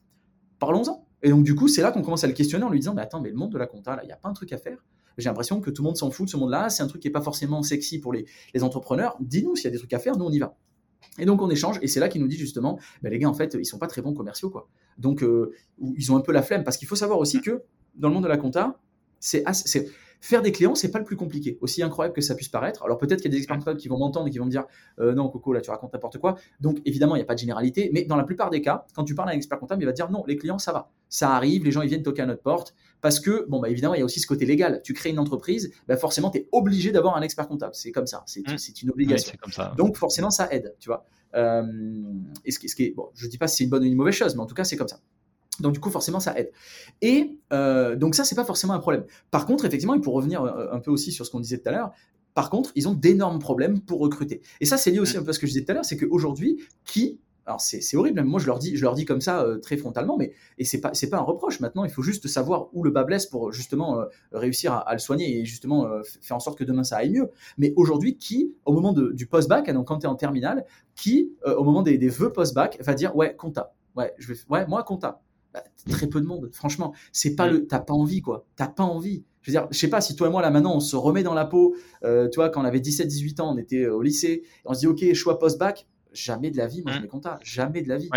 [0.62, 1.06] parlons-en.
[1.24, 3.02] Et donc, du coup, c'est là qu'on commence à le questionner en lui disant, mais
[3.02, 4.58] attends, mais le monde de la compta, là, il n'y a pas un truc à
[4.58, 4.78] faire.
[5.18, 6.70] J'ai l'impression que tout le monde s'en fout de ce monde-là.
[6.70, 8.26] C'est un truc qui n'est pas forcément sexy pour les,
[8.62, 9.18] entrepreneurs.
[9.20, 10.56] Dis-nous s'il y a des trucs à faire, nous, on y va.
[11.20, 11.80] Et donc, on échange.
[11.82, 13.88] Et c'est là qu'il nous dit justement, bah, les gars, en fait, ils sont pas
[13.88, 14.70] très bons commerciaux, quoi.
[14.98, 16.64] Donc, euh, ils ont un peu la flemme.
[16.64, 17.64] Parce qu'il faut savoir aussi que
[17.96, 18.80] dans le monde de la compta,
[19.20, 19.44] c'est
[20.22, 22.84] Faire des clients, c'est pas le plus compliqué, aussi incroyable que ça puisse paraître.
[22.84, 24.52] Alors peut-être qu'il y a des experts comptables qui vont m'entendre et qui vont me
[24.52, 24.66] dire
[25.00, 26.36] euh, non, Coco, là tu racontes n'importe quoi.
[26.60, 29.04] Donc évidemment, il n'y a pas de généralité, mais dans la plupart des cas, quand
[29.04, 30.92] tu parles à un expert comptable, il va te dire non, les clients, ça va.
[31.10, 33.96] Ça arrive, les gens ils viennent toquer à notre porte parce que, bon, bah évidemment,
[33.96, 34.82] il y a aussi ce côté légal.
[34.84, 37.74] Tu crées une entreprise, bah forcément, tu es obligé d'avoir un expert comptable.
[37.74, 38.84] C'est comme ça, c'est mmh.
[38.84, 39.34] une obligation.
[39.42, 39.74] comme ça.
[39.76, 41.04] Donc forcément, ça aide, tu vois.
[41.34, 41.64] Euh,
[42.46, 43.88] et ce qui, ce qui est, bon, je dis pas si c'est une bonne ou
[43.88, 45.00] une mauvaise chose, mais en tout cas, c'est comme ça.
[45.60, 46.52] Donc du coup, forcément, ça aide.
[47.02, 49.06] Et euh, donc ça, c'est pas forcément un problème.
[49.30, 51.70] Par contre, effectivement, il faut revenir euh, un peu aussi sur ce qu'on disait tout
[51.70, 51.92] à l'heure.
[52.34, 54.42] Par contre, ils ont d'énormes problèmes pour recruter.
[54.62, 55.86] Et ça, c'est lié aussi un peu à ce que je disais tout à l'heure,
[55.86, 59.42] c'est qu'aujourd'hui, qui alors c'est horrible, moi je leur dis, je leur dis comme ça
[59.42, 61.60] euh, très frontalement, mais et c'est pas c'est pas un reproche.
[61.60, 65.40] Maintenant, il faut juste savoir où le bas blesse pour justement réussir à, le soigner
[65.40, 65.90] et justement
[66.22, 67.30] faire en sorte que demain ça aille mieux.
[67.58, 71.64] Mais aujourd'hui, qui au moment du post-bac, donc quand tu es en terminale, qui au
[71.64, 75.20] moment des, des vœux post-bac va dire ouais compta, ouais je vais ouais moi compta,
[75.54, 76.50] bah, très peu de monde.
[76.54, 77.52] Franchement, c'est pas mm.
[77.52, 78.46] le, t'as pas envie quoi.
[78.56, 79.24] T'as pas envie.
[79.42, 81.24] Je veux dire, je sais pas si toi et moi là maintenant on se remet
[81.24, 81.76] dans la peau.
[82.04, 84.80] Euh, tu vois, quand on avait 17-18 ans, on était euh, au lycée, on se
[84.80, 85.88] dit ok choix post bac.
[86.14, 87.40] Jamais de la vie, moi je mm.
[87.44, 88.10] Jamais de la vie.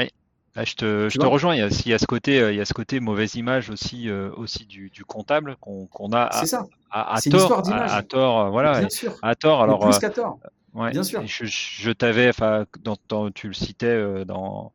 [0.56, 1.54] Ah, je te, je te rejoins.
[1.56, 3.70] Il y, a, il y, a, ce côté, il y a ce côté mauvaise image
[3.70, 6.26] aussi, aussi du, du comptable qu'on a.
[6.26, 6.66] À, ça.
[6.90, 8.78] À, à tort, à, tort, voilà.
[8.78, 9.16] Bien sûr.
[9.22, 9.62] À tort.
[9.62, 9.80] Alors.
[9.80, 10.38] plus qu'à tort.
[10.72, 11.24] Ouais, Bien sûr.
[11.26, 12.66] Je, je t'avais, enfin,
[13.08, 14.72] dans, tu le citais dans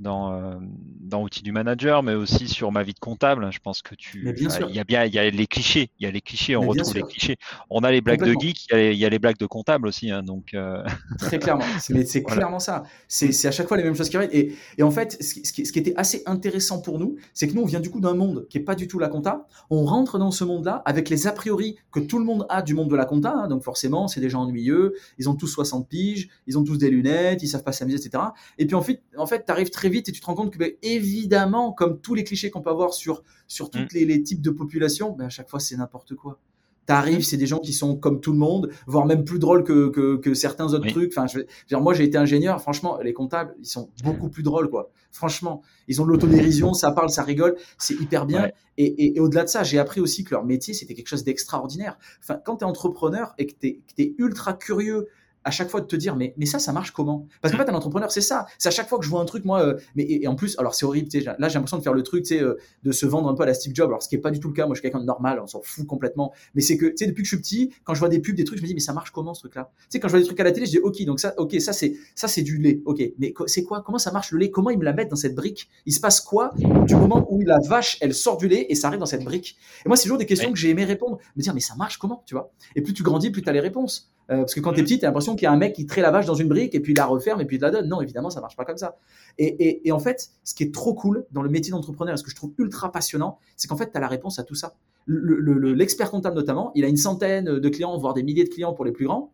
[0.00, 0.56] dans, euh,
[1.00, 3.52] dans outils du manager, mais aussi sur ma vie de comptable.
[3.52, 6.06] Je pense que tu, il y a bien, il y a les clichés, il y
[6.06, 7.36] a les clichés, on retrouve les clichés.
[7.68, 10.22] On a les blagues de geek, il y, a les, blagues de comptable aussi, hein,
[10.22, 10.54] donc.
[10.54, 10.82] Euh...
[11.18, 12.84] Très clairement, c'est clairement ça.
[13.08, 14.30] C'est à chaque fois les mêmes choses qui arrivent.
[14.32, 17.54] Et, et en fait, ce qui, ce qui, était assez intéressant pour nous, c'est que
[17.54, 19.46] nous, on vient du coup d'un monde qui est pas du tout la compta.
[19.68, 22.74] On rentre dans ce monde-là avec les a priori que tout le monde a du
[22.74, 23.34] monde de la compta.
[23.34, 24.94] Hein, donc forcément, c'est des gens ennuyeux.
[25.18, 28.24] Ils ont tous 60 piges, ils ont tous des lunettes, ils savent pas s'amuser, etc.
[28.58, 30.58] Et puis en fait, en fait, t'arrives très vite et tu te rends compte que,
[30.58, 33.88] ben, évidemment, comme tous les clichés qu'on peut avoir sur, sur tous mm.
[33.92, 36.38] les, les, types de populations, ben, à chaque fois, c'est n'importe quoi.
[36.86, 39.90] T'arrives, c'est des gens qui sont comme tout le monde, voire même plus drôles que,
[39.90, 41.12] que, que certains autres trucs.
[41.16, 42.60] Enfin, je, moi, j'ai été ingénieur.
[42.60, 44.90] Franchement, les comptables, ils sont beaucoup plus drôles, quoi.
[45.12, 48.50] Franchement, ils ont de l'autodérision, ça parle, ça rigole, c'est hyper bien.
[48.76, 51.22] Et, et, et au-delà de ça, j'ai appris aussi que leur métier, c'était quelque chose
[51.22, 51.98] d'extraordinaire.
[52.22, 55.08] Enfin, quand tu es entrepreneur et que tu es, es, ultra curieux
[55.44, 57.26] à chaque fois de te dire mais mais ça ça marche comment?
[57.40, 58.46] Parce qu'en fait un entrepreneur c'est ça.
[58.58, 60.58] C'est à chaque fois que je vois un truc moi euh, mais et, en plus
[60.58, 63.06] alors c'est horrible là j'ai l'impression de faire le truc tu sais euh, de se
[63.06, 63.88] vendre un peu à la Steve Jobs.
[63.88, 64.66] Alors ce qui est pas du tout le cas.
[64.66, 66.32] Moi je suis quelqu'un de normal on s'en fout complètement.
[66.54, 68.36] Mais c'est que tu sais depuis que je suis petit quand je vois des pubs
[68.36, 70.08] des trucs je me dis mais ça marche comment ce truc là tu sais quand
[70.08, 71.94] je vois des trucs à la télé je dis ok donc ça ok ça c'est
[72.14, 72.80] ça c'est du lait.
[72.84, 73.82] Ok mais c'est quoi?
[73.82, 74.50] Comment ça marche le lait?
[74.50, 75.68] Comment ils me la mettent dans cette brique?
[75.86, 76.52] Il se passe quoi
[76.86, 79.56] du moment où la vache elle sort du lait et ça arrive dans cette brique?
[79.84, 81.18] Et moi c'est toujours des questions que j'ai aimé répondre.
[81.36, 82.22] Me dire mais ça marche comment?
[82.26, 82.52] Tu vois?
[82.76, 84.82] Et plus tu grandis plus tu as les réponses euh, parce que quand tu es
[84.82, 84.86] mm.
[84.86, 86.48] petit, tu as l'impression qu'il y a un mec qui traite la vache dans une
[86.48, 87.88] brique et puis il la referme et puis il la donne.
[87.88, 88.96] Non, évidemment, ça marche pas comme ça.
[89.38, 92.36] Et, en fait, ce qui est trop cool dans le métier d'entrepreneur, ce que je
[92.36, 94.74] trouve ultra passionnant, c'est qu'en fait, tu as la réponse à tout ça.
[95.06, 98.84] L'expert comptable notamment, il a une centaine de clients, voire des milliers de clients pour
[98.84, 99.32] les plus grands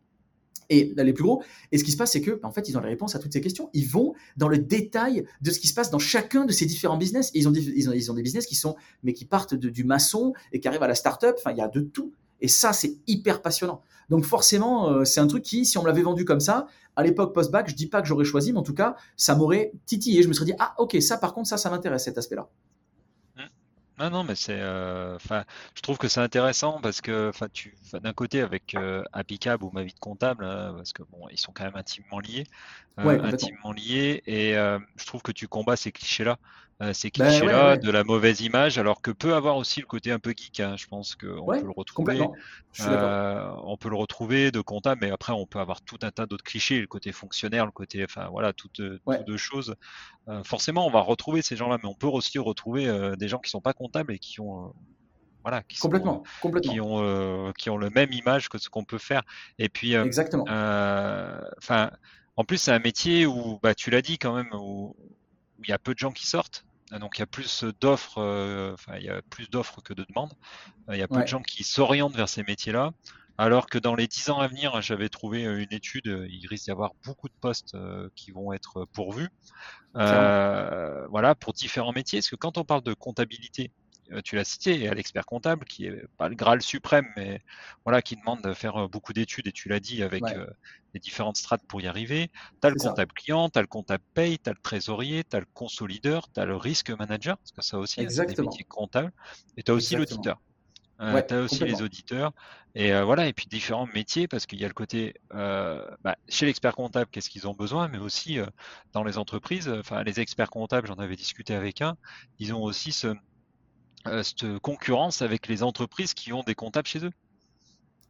[0.71, 1.43] et les plus gros.
[1.73, 3.33] Et ce qui se passe, c'est que, en fait, ils ont les réponses à toutes
[3.33, 3.69] ces questions.
[3.73, 6.97] Ils vont dans le détail de ce qui se passe dans chacun de ces différents
[6.97, 7.31] business.
[7.35, 10.33] ils ont, ils ont, ils ont des business qui sont, mais qui partent du maçon
[10.53, 11.37] et qui arrivent à la start-up.
[11.39, 12.13] Enfin, il y a de tout.
[12.41, 13.83] Et ça, c'est hyper passionnant.
[14.09, 17.03] Donc forcément, euh, c'est un truc qui, si on me l'avait vendu comme ça, à
[17.03, 20.23] l'époque post-bac, je dis pas que j'aurais choisi, mais en tout cas, ça m'aurait titillé.
[20.23, 22.49] Je me serais dit, ah ok, ça par contre, ça, ça m'intéresse cet aspect-là.
[23.99, 27.75] Non, non, mais c'est, euh, enfin, je trouve que c'est intéressant parce que, enfin, tu,
[27.95, 29.03] d'un côté avec euh,
[29.63, 32.45] ou ma vie de comptable, hein, parce que bon, ils sont quand même intimement liés,
[32.99, 36.39] euh, intimement liés, et je trouve que tu combats ces clichés-là.
[36.83, 40.13] Euh, ces ben clichés-là, de la mauvaise image, alors que peut avoir aussi le côté
[40.13, 40.61] un peu geek.
[40.61, 40.77] Hein.
[40.77, 42.21] Je pense qu'on peut le retrouver.
[42.81, 46.27] Euh, on peut le retrouver de comptable, mais après on peut avoir tout un tas
[46.27, 49.75] d'autres clichés, le côté fonctionnaire, le côté, enfin voilà, toutes, deux choses.
[50.29, 53.51] Euh, forcément, on va retrouver ces gens-là, mais on peut aussi retrouver des gens qui
[53.51, 54.75] sont pas comptables et qui ont
[55.43, 56.73] voilà, qui complètement, complètement.
[56.73, 59.23] qui ont qui ont le même image que ce qu'on peut faire.
[59.59, 60.45] Et puis, exactement.
[60.45, 61.91] Enfin,
[62.37, 64.95] en plus, c'est un métier où, bah, tu l'as dit quand même, où
[65.63, 66.66] il y a peu de gens qui sortent.
[66.93, 70.05] Donc il y a plus d'offres, euh, enfin il y a plus d'offres que de
[70.09, 70.33] demandes.
[70.89, 72.93] Euh, il y a peu de gens qui s'orientent vers ces métiers-là.
[73.39, 76.71] Alors que dans les dix ans à venir, j'avais trouvé une étude, il risque d'y
[76.71, 79.29] avoir beaucoup de postes euh, qui vont être pourvus.
[79.95, 82.21] voilà, pour différents métiers.
[82.21, 83.86] Parce que quand on parle de comptabilité, euh,
[84.25, 87.41] tu l'as cité, à l'expert comptable, qui est pas le Graal suprême, mais
[87.85, 90.47] voilà, qui demande de faire euh, beaucoup d'études, et tu l'as dit, avec euh,
[90.95, 92.31] les différentes strates pour y arriver.
[92.61, 95.37] Tu as le comptable client, tu as le comptable paye, tu as le trésorier, tu
[95.37, 98.65] as le consolideur, tu as le risque manager, parce que ça aussi, c'est des métiers
[98.65, 99.13] comptables,
[99.57, 100.41] et tu as aussi l'auditeur.
[101.03, 102.33] Euh, tu as aussi les auditeurs
[102.75, 106.75] et voilà et puis différents métiers parce qu'il y a le côté bah, chez l'expert
[106.75, 108.39] comptable qu'est-ce qu'ils ont besoin mais aussi
[108.95, 111.99] dans les entreprises enfin les experts comptables j'en avais discuté avec un
[112.39, 113.15] ils ont aussi ce, euh,
[114.23, 117.13] cette concurrence avec les entreprises qui ont des comptables chez eux.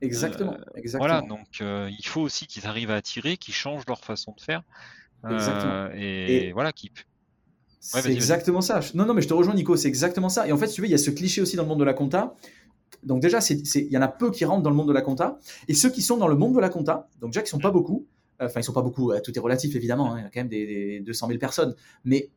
[0.00, 0.52] Exactement.
[0.52, 1.08] Euh, exactement.
[1.08, 4.40] Voilà, donc euh, il faut aussi qu'ils arrivent à attirer, qu'ils changent leur façon de
[4.40, 4.62] faire.
[5.28, 5.90] Exactement.
[5.94, 6.92] Et, voilà, qui.
[7.80, 8.80] c'est exactement ça.
[8.94, 10.46] Non, non, mais je te rejoins, Nico, c'est exactement ça.
[10.46, 11.84] Et en fait, tu veux, il y a ce cliché aussi dans le monde de
[11.84, 12.34] la compta.
[13.02, 15.38] Donc déjà, il y en a peu qui rentrent dans le monde de la compta.
[15.68, 17.70] Et ceux qui sont dans le monde de la compta, donc déjà qui sont pas
[17.70, 18.06] beaucoup,
[18.40, 20.48] enfin ils sont pas beaucoup, tout est relatif évidemment, hein, il y a quand même
[20.48, 21.74] des, des 200 000 personnes.
[22.04, 22.30] Mais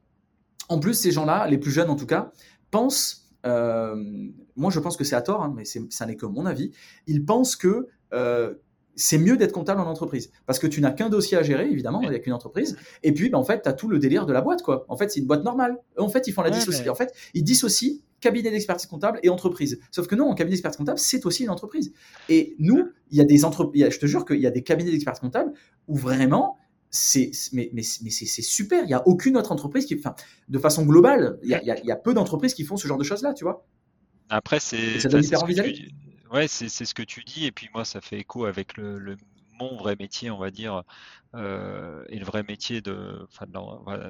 [0.70, 2.32] en plus, ces gens-là, les plus jeunes en tout cas,
[2.72, 6.45] pensent euh, moi je pense que c'est à tort, hein, mais ça n'est que mon
[6.45, 6.71] avis,
[7.07, 8.55] ils pensent que euh,
[8.95, 10.31] c'est mieux d'être comptable en entreprise.
[10.45, 12.77] Parce que tu n'as qu'un dossier à gérer évidemment avec une entreprise.
[13.01, 14.85] Et puis ben, en fait tu as tout le délire de la boîte quoi.
[14.89, 15.77] En fait c'est une boîte normale.
[15.97, 19.79] En fait ils font la dissociation en fait ils dissocient cabinet d'expertise comptable et entreprise.
[19.91, 21.93] Sauf que non en cabinet d'expertise comptable c'est aussi une entreprise.
[22.27, 24.91] Et nous il y a des entreprises je te jure qu'il y a des cabinets
[24.91, 25.53] d'expertise comptable
[25.87, 26.57] où vraiment
[26.91, 28.83] c'est mais, mais, mais c'est super.
[28.83, 30.15] Il n'y a aucune autre entreprise qui, enfin,
[30.47, 33.03] de façon globale, il y a, y a, peu d'entreprises qui font ce genre de
[33.03, 33.65] choses-là, tu vois.
[34.29, 34.99] Après, c'est.
[34.99, 35.91] Ça donne hyper envie
[36.31, 39.17] Ouais, c'est ce que tu dis, et puis moi, ça fait écho avec le,
[39.60, 40.84] mon vrai métier, on va dire,
[41.36, 43.28] euh, et le vrai métier de,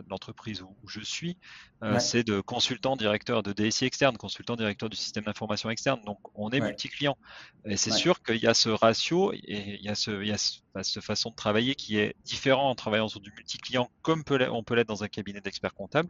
[0.09, 1.37] l'entreprise où, je suis,
[1.83, 5.99] euh, c'est de consultant directeur de DSI externe, consultant directeur du système d'information externe.
[6.05, 7.17] Donc on est multi-client.
[7.65, 10.31] Et c'est sûr qu'il y a ce ratio et il y a, ce, il y
[10.31, 14.63] a cette façon de travailler qui est différent en travaillant sur du multi-client comme on
[14.63, 16.09] peut l'être dans un cabinet d'experts comptables.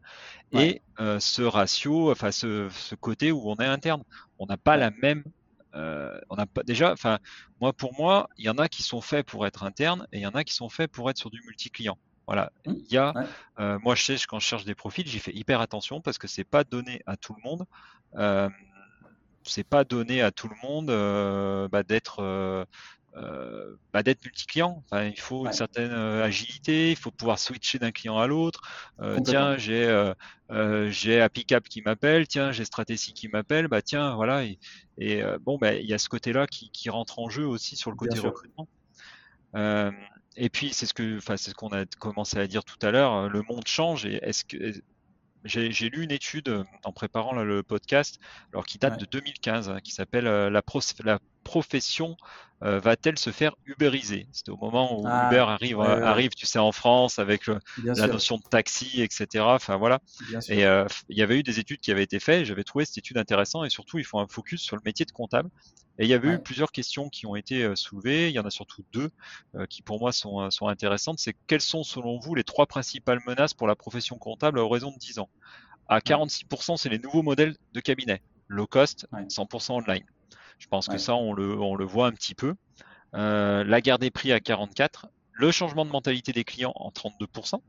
[0.51, 4.03] Et euh, ce ratio, enfin ce, ce, côté où on est interne.
[4.37, 5.23] On n'a pas la même
[5.75, 7.19] euh, on pas déjà, enfin,
[7.61, 10.21] moi pour moi, il y en a qui sont faits pour être internes et il
[10.21, 11.97] y en a qui sont faits pour être sur du multi-client.
[12.27, 12.73] Voilà, mmh.
[12.75, 13.13] il y a,
[13.59, 16.27] euh, moi je sais quand je cherche des profils, j'y fais hyper attention parce que
[16.27, 17.65] c'est pas donné à tout le monde.
[18.15, 18.49] Euh,
[19.43, 20.87] c'est pas donné à tout le monde
[21.71, 22.67] bah, d'être
[23.15, 24.83] euh, bah, d'être multi-client.
[24.85, 28.61] Enfin, il faut une certaine euh, agilité, il faut pouvoir switcher d'un client à l'autre.
[29.01, 30.13] Euh, tiens, j'ai
[30.89, 34.43] j'ai Appicap qui m'appelle, tiens, j'ai Strategy qui m'appelle, bah tiens, voilà.
[34.45, 34.59] Et,
[34.97, 37.91] et bon, bah, il y a ce côté-là qui, qui, rentre en jeu aussi sur
[37.91, 38.67] le côté recrutement.
[40.35, 42.91] et puis c'est ce que, enfin, c'est ce qu'on a commencé à dire tout à
[42.91, 43.27] l'heure.
[43.27, 44.81] Le monde change et est-ce que
[45.45, 48.19] j'ai lu une étude en préparant le podcast,
[48.53, 51.19] alors qui date de 2015, hein, qui s'appelle la, la,
[51.49, 52.15] profession
[52.61, 56.59] euh, va-t-elle se faire uberiser C'était au moment où ah, Uber arrive, arrive, tu sais,
[56.59, 59.45] en France avec la notion de taxi, etc.
[59.47, 59.99] Enfin voilà.
[60.49, 62.45] Et euh, il y avait eu des études qui avaient été faites.
[62.45, 65.11] J'avais trouvé cette étude intéressante et surtout, il faut un focus sur le métier de
[65.11, 65.49] comptable.
[65.97, 68.29] Et il y avait eu plusieurs questions qui ont été euh, soulevées.
[68.29, 69.09] Il y en a surtout deux
[69.69, 71.17] qui pour moi sont, sont intéressantes.
[71.17, 74.91] C'est quelles sont selon vous les trois principales menaces pour la profession comptable à horizon
[74.91, 75.29] de 10 ans?
[75.87, 78.21] À 46%, c'est les nouveaux modèles de cabinet.
[78.47, 80.03] Low cost, 100% online.
[80.59, 82.53] Je pense que ça, on le, on le voit un petit peu.
[83.15, 87.61] Euh, la guerre des prix à 44, le changement de mentalité des clients en 32%,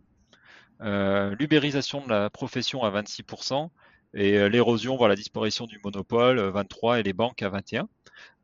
[0.83, 3.71] euh, l'ubérisation de la profession à 26%,
[4.13, 7.89] et euh, l'érosion, voilà, la disparition du monopole, 23%, et les banques à 21.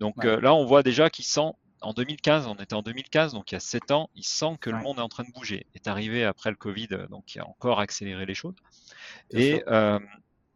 [0.01, 3.57] Donc là, on voit déjà qu'il sent, en 2015, on était en 2015, donc il
[3.57, 5.67] y a 7 ans, il sent que le monde est en train de bouger.
[5.75, 8.55] Est arrivé après le Covid, donc qui a encore accéléré les choses.
[9.31, 9.63] et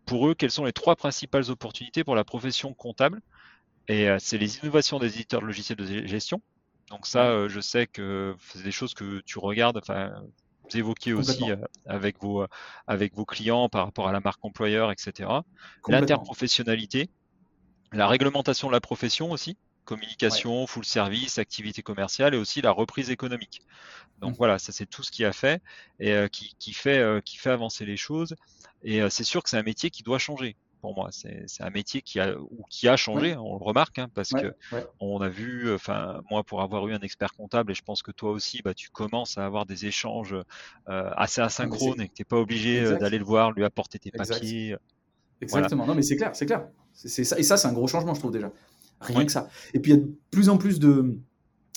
[0.06, 3.20] pour eux, quelles sont les trois principales opportunités pour la profession comptable?
[3.90, 6.40] Et euh, c'est les innovations des éditeurs de logiciels de gestion.
[6.90, 10.12] Donc ça, euh, je sais que c'est des choses que tu regardes, enfin,
[10.62, 12.46] vous évoquez aussi euh, avec vos,
[12.86, 15.28] avec vos clients par rapport à la marque employeur, etc.
[15.88, 17.10] L'interprofessionnalité,
[17.90, 23.10] la réglementation de la profession aussi, communication, full service, activité commerciale et aussi la reprise
[23.10, 23.62] économique.
[24.20, 24.38] Donc mmh.
[24.38, 25.60] voilà, ça c'est tout ce qui a fait
[25.98, 28.36] et qui, qui, fait, qui fait avancer les choses.
[28.84, 31.10] Et c'est sûr que c'est un métier qui doit changer pour moi.
[31.12, 34.54] C'est un métier qui a, ou qui a changé, on le remarque, hein, parce que
[34.98, 38.10] on a vu, enfin, moi, pour avoir eu un expert comptable, et je pense que
[38.10, 40.34] toi aussi, bah, tu commences à avoir des échanges
[40.88, 43.98] euh, assez asynchrones et que tu n'es pas obligé euh, d'aller le voir, lui apporter
[43.98, 44.76] tes papiers.
[45.40, 46.68] Exactement, non, mais c'est clair, c'est clair.
[46.92, 48.50] Ça, et ça, c'est un gros changement, je trouve déjà.
[49.00, 49.48] Rien que ça.
[49.72, 51.18] Et puis, il y a de plus en plus de,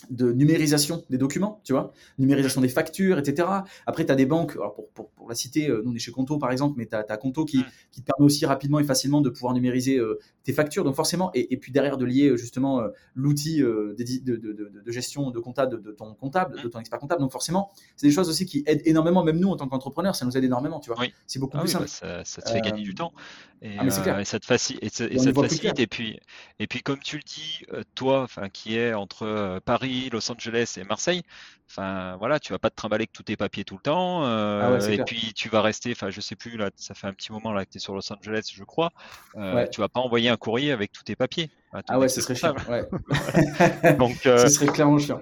[0.10, 3.48] de numérisation des documents, tu vois, numérisation des factures, etc.
[3.86, 6.00] Après, tu as des banques, alors pour, pour, pour, la citer, euh, nous on est
[6.00, 7.66] chez Conto par exemple, mais tu as, Conto qui, mm.
[7.92, 10.84] qui, te permet aussi rapidement et facilement de pouvoir numériser euh, tes factures.
[10.84, 12.82] Donc forcément, et, et, puis derrière de lier euh, justement
[13.16, 17.22] l'outil de, de, de, de, gestion de comptable de ton comptable, de ton expert comptable.
[17.22, 20.26] Donc forcément, c'est des choses aussi qui aident énormément, même nous en tant qu'entrepreneurs, ça
[20.26, 21.04] nous aide énormément, tu vois.
[21.28, 21.88] C'est beaucoup ah plus simple.
[22.02, 23.14] Bah, ça, te fait gagner du temps.
[23.62, 25.80] Et, ah, et ça te, facilite, et, ça te facilite.
[25.80, 26.20] Et puis,
[26.60, 27.62] et puis, comme tu le dis,
[27.96, 31.24] toi, qui est entre Paris, Los Angeles et Marseille,
[31.70, 34.26] enfin voilà, tu vas pas te trimballer avec tous tes papiers tout le temps.
[34.26, 37.14] Euh, ah et puis tu vas rester, enfin je sais plus là, ça fait un
[37.14, 38.92] petit moment là que tu es sur Los Angeles, je crois.
[39.36, 41.50] Euh, Tu vas pas envoyer un courrier avec tous tes papiers.
[41.88, 42.54] Ah ouais, ce serait chiant.
[43.98, 45.22] donc euh, ce serait clairement chiant.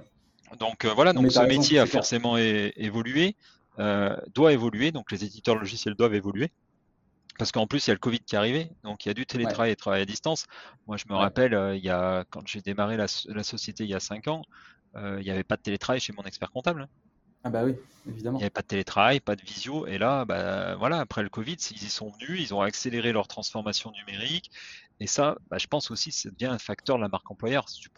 [0.59, 3.35] Donc euh, voilà, donc ce métier a forcément évolué,
[4.33, 4.91] doit évoluer.
[4.91, 6.51] Donc les éditeurs logiciels doivent évoluer.
[7.37, 9.13] Parce qu'en plus, il y a le Covid qui est arrivé, donc il y a
[9.13, 10.45] du télétravail et travail à distance.
[10.85, 13.95] Moi, je me rappelle, il y a, quand j'ai démarré la, la, société il y
[13.95, 14.43] a 5 ans,
[14.95, 16.87] euh, il n'y avait pas de télétravail chez mon expert comptable.
[17.43, 17.75] Ah bah oui,
[18.07, 18.37] évidemment.
[18.37, 19.87] Il n'y avait pas de télétravail, pas de visio.
[19.87, 23.27] Et là, bah, voilà, après le Covid, ils y sont venus, ils ont accéléré leur
[23.27, 24.51] transformation numérique.
[24.99, 27.67] Et ça, bah, je pense aussi, c'est bien un facteur de la marque employeur.
[27.69, 27.89] Si tu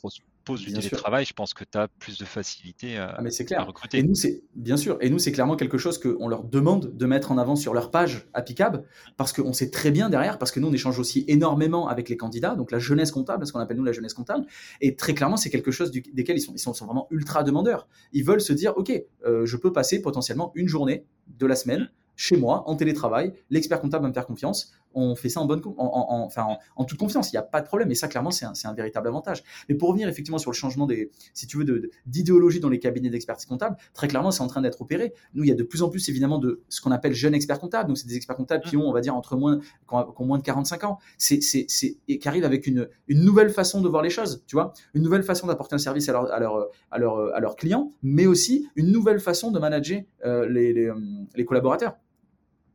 [0.44, 3.30] poses du télétravail, je pense que tu as plus de facilité à, ah mais
[3.60, 4.00] recruter.
[4.00, 4.98] Et nous, c'est bien sûr.
[5.02, 7.91] Et nous, c'est clairement quelque chose qu'on leur demande de mettre en avant sur leur
[7.91, 8.84] page applicable,
[9.18, 12.18] parce qu'on sait très bien derrière, parce que nous, on échange aussi énormément avec les
[12.18, 14.46] candidats, donc la jeunesse comptable, ce qu'on appelle nous la jeunesse comptable.
[14.82, 17.88] Et très clairement, c'est quelque chose du, desquels ils sont, ils sont, vraiment ultra demandeurs.
[18.12, 18.91] Ils veulent se dire, ok,
[19.26, 23.82] euh, je peux passer potentiellement une journée de la semaine chez moi, en télétravail, l'expert
[23.82, 24.74] comptable va me faire confiance.
[24.94, 27.32] On fait ça en bonne, en, enfin, en, toute confiance.
[27.32, 27.91] Il n'y a pas de problème.
[27.91, 29.44] Et ça, clairement, c'est un, un, véritable avantage.
[29.70, 33.10] Mais pour revenir effectivement sur le changement des, si tu veux, d'idéologie dans les cabinets
[33.10, 35.14] d'expertise comptable, très clairement, c'est en train d'être opéré.
[35.34, 37.60] Nous, il y a de plus en plus évidemment de ce qu'on appelle jeunes experts
[37.60, 37.88] comptables.
[37.88, 38.82] Donc, c'est des experts comptables qui mmh.
[38.82, 41.00] ont, on va dire, entre moins, qui ont, moins de 45 ans.
[41.18, 41.68] C'est, c'est,
[42.08, 44.44] et qui arrivent avec une, une nouvelle façon de voir les choses.
[44.48, 47.39] Tu vois, une nouvelle façon d'apporter un service à, leur, à, leur, à, leur, à
[47.39, 50.91] leurs clients, mais aussi une nouvelle façon de manager euh, les, les,
[51.36, 51.96] les collaborateurs.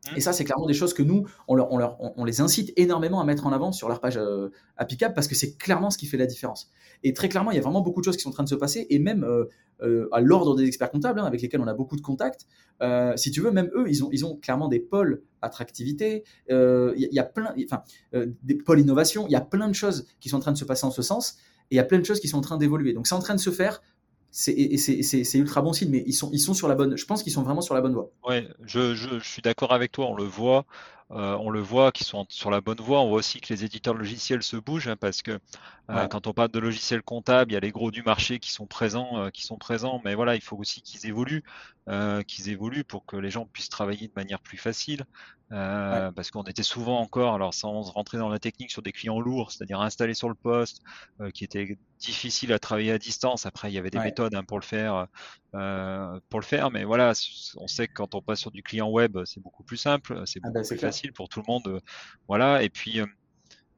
[0.06, 0.16] Mmh.
[0.16, 3.52] Et ça, c'est clairement des choses que nous, on, les incite énormément à mettre en
[3.52, 6.70] avant sur leur page euh, applicable parce que c'est clairement ce qui fait la différence.
[7.02, 8.48] Et très clairement, il y a vraiment beaucoup de choses qui sont en train de
[8.48, 9.44] se passer et même euh,
[9.82, 12.46] euh, à l'ordre des experts comptables, hein, avec lesquels on a beaucoup de contacts,
[13.16, 17.52] si tu veux, même eux, ils ont, clairement des pôles attractivité, il y, a plein,
[17.64, 17.82] enfin,
[18.42, 20.64] des pôles innovation, il y a plein de choses qui sont en train de se
[20.64, 21.38] passer en ce sens
[21.70, 22.92] et il y a plein de choses qui sont en train d'évoluer.
[22.92, 23.82] Donc c'est en train de se faire
[24.30, 26.96] c'est ultra bon signe, mais ils sont, sur la bonne.
[26.96, 28.10] Je pense qu'ils sont vraiment sur la bonne voie.
[28.26, 30.06] Ouais, je suis d'accord avec toi.
[30.06, 30.64] On le voit,
[31.10, 33.00] euh, on le voit qu'ils sont sur la bonne voie.
[33.00, 35.38] On voit aussi que les éditeurs logiciels se bougent hein, parce que
[35.90, 38.52] euh, quand on parle de logiciels comptables, il y a les gros du marché qui
[38.52, 40.02] sont présents, euh, qui sont présents.
[40.04, 41.42] Mais voilà, il faut aussi qu'ils évoluent,
[42.26, 45.04] qu'ils évoluent pour que les gens puissent travailler de manière plus facile.
[45.48, 49.50] Parce qu'on était souvent encore, alors sans rentrer dans la technique, sur des clients lourds,
[49.50, 50.82] c'est-à-dire installés sur le poste,
[51.32, 53.46] qui étaient difficiles à travailler à distance.
[53.46, 55.06] Après, il y avait des méthodes hein, pour le faire,
[55.52, 56.70] pour le faire.
[56.70, 57.12] Mais voilà,
[57.56, 60.40] on sait que quand on passe sur du client web, c'est beaucoup plus simple, c'est
[60.42, 61.66] ah beaucoup bah, plus facile pour tout le monde.
[61.68, 61.80] Euh,
[62.26, 62.62] voilà.
[62.62, 63.06] Et puis, euh,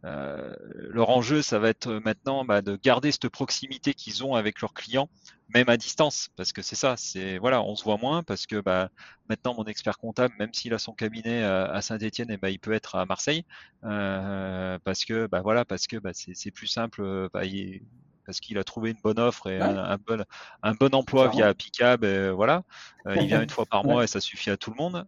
[0.04, 0.54] euh,
[0.88, 4.72] leur enjeu, ça va être maintenant bah, de garder cette proximité qu'ils ont avec leurs
[4.72, 5.10] clients,
[5.54, 8.60] même à distance, parce que c'est ça, c'est voilà, on se voit moins parce que
[8.60, 8.88] bah,
[9.28, 12.72] maintenant mon expert comptable, même s'il a son cabinet à Saint-Étienne, et bah, il peut
[12.72, 13.44] être à Marseille,
[13.82, 17.44] parce que bah, voilà, parce que bah, c'est plus simple, bah,
[18.30, 20.24] parce qu'il a trouvé une bonne offre et un, bon,
[20.62, 22.62] un bon emploi via Appicab, voilà,
[23.06, 25.06] il vient une fois par mois et ça suffit à tout le monde.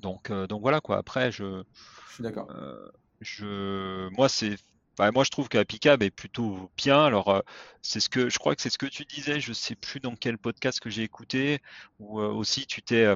[0.00, 0.98] Donc, euh, donc voilà quoi.
[0.98, 1.62] Après, je,
[2.08, 2.50] je suis d'accord.
[2.50, 2.88] Euh,
[3.20, 4.56] je, moi, c'est
[4.96, 7.04] bah, moi, je trouve qu'Apicab est plutôt bien.
[7.04, 7.40] Alors, euh,
[7.82, 9.40] c'est ce que je crois que c'est ce que tu disais.
[9.40, 11.60] Je sais plus dans quel podcast que j'ai écouté.
[11.98, 13.08] Ou aussi, tu t'es,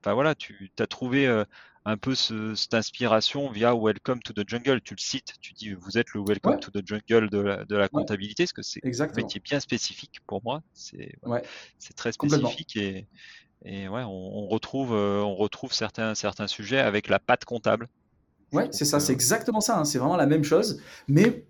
[0.00, 1.44] enfin voilà, tu as trouvé
[1.84, 4.80] un peu cette inspiration via Welcome to the Jungle.
[4.80, 5.34] Tu le cites.
[5.40, 8.52] Tu dis, vous êtes le Welcome to the Jungle de la, de la comptabilité, parce
[8.52, 10.62] que c'est un métier bien spécifique pour moi.
[10.72, 11.14] C'est
[11.78, 13.06] c'est très spécifique et
[13.64, 17.88] et ouais, on, retrouve, euh, on retrouve certains, certains sujets avec la patte comptable.
[18.52, 19.78] Ouais, c'est ça, c'est exactement ça.
[19.78, 19.84] Hein.
[19.84, 21.44] c'est vraiment la même chose, mais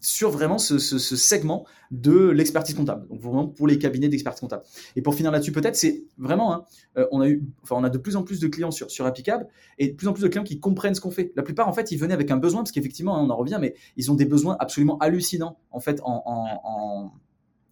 [0.00, 4.62] sur vraiment ce, segment de l'expertise comptable, donc vraiment pour les cabinets d'expertise comptable.
[4.96, 6.64] Et pour finir là-dessus, peut-être, c'est vraiment, hein,
[6.98, 9.06] euh, on a eu, enfin, on a de plus en plus de clients sur, sur
[9.06, 9.46] Applicable
[9.78, 11.32] et de plus en plus de clients qui comprennent ce qu'on fait.
[11.36, 13.58] La plupart, en fait, ils venaient avec un besoin, parce qu'effectivement, hein, on en revient,
[13.60, 17.12] mais ils ont des besoins absolument hallucinants, en fait, en, en,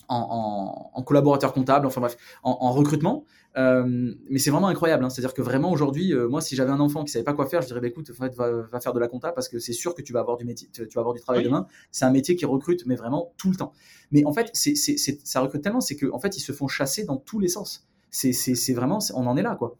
[0.09, 3.25] en collaborateur comptable, enfin bref, en, recrutement.
[3.57, 5.05] Euh, mais c'est vraiment incroyable.
[5.05, 5.11] Hein.
[5.11, 7.63] C'est-à-dire que vraiment aujourd'hui, euh, moi, si j'avais un enfant qui savait pas quoi faire,
[7.63, 9.95] je dirais, bah, écoute, en fait, va, faire de la compta parce que c'est sûr
[9.95, 11.67] que tu vas avoir du métier, tu vas avoir du travail demain.
[11.91, 13.73] C'est un métier qui recrute, mais vraiment tout le temps.
[14.11, 17.05] Mais en fait, c'est, ça recrute tellement, c'est qu'en en fait, ils se font chasser
[17.05, 17.89] dans tous les sens.
[18.11, 19.77] C'est, vraiment, on en est là, quoi.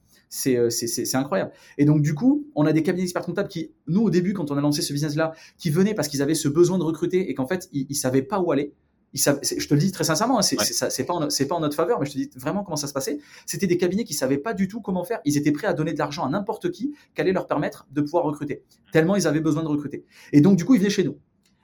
[0.47, 1.53] Euh, c'est incroyable.
[1.79, 4.51] Et donc, du coup, on a des cabinets d'experts comptables qui, nous, au début, quand
[4.51, 7.35] on a lancé ce business-là, qui venaient parce qu'ils avaient ce besoin de recruter et
[7.35, 8.75] qu'en fait, ils, ils savaient pas où aller
[9.15, 11.05] je te le dis très sincèrement, hein, c'est ouais.
[11.05, 13.19] pas, en, pas en notre faveur, mais je te dis vraiment comment ça se passait.
[13.47, 15.21] C'était des cabinets qui savaient pas du tout comment faire.
[15.25, 18.01] Ils étaient prêts à donner de l'argent à n'importe qui qui allait leur permettre de
[18.01, 18.63] pouvoir recruter.
[18.93, 20.05] Tellement ils avaient besoin de recruter.
[20.33, 21.19] Et donc, du coup, ils venaient chez nous.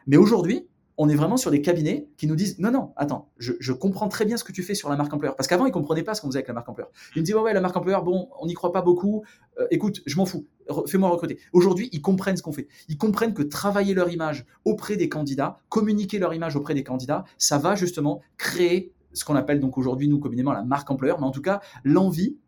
[0.06, 0.66] Mais aujourd'hui,
[0.98, 4.24] on est vraiment sur des cabinets qui nous disent non, non, attends, je, comprends très
[4.24, 5.36] bien ce que tu fais sur la marque employeur.
[5.36, 6.90] Parce qu'avant, ils ne comprenaient pas ce qu'on faisait avec la marque employeur.
[7.16, 9.24] Ils me disaient ouais, ouais, la marque employeur, bon, on n'y croit pas beaucoup.
[9.58, 10.46] Euh, écoute, je m'en fous,
[10.86, 11.38] fais-moi recruter.
[11.52, 12.68] Aujourd'hui, ils comprennent ce qu'on fait.
[12.88, 17.24] Ils comprennent que travailler leur image auprès des candidats, communiquer leur image auprès des candidats,
[17.38, 21.26] ça va justement créer ce qu'on appelle donc aujourd'hui, nous, communément, la marque employeur, mais
[21.26, 22.38] en tout cas, l'envie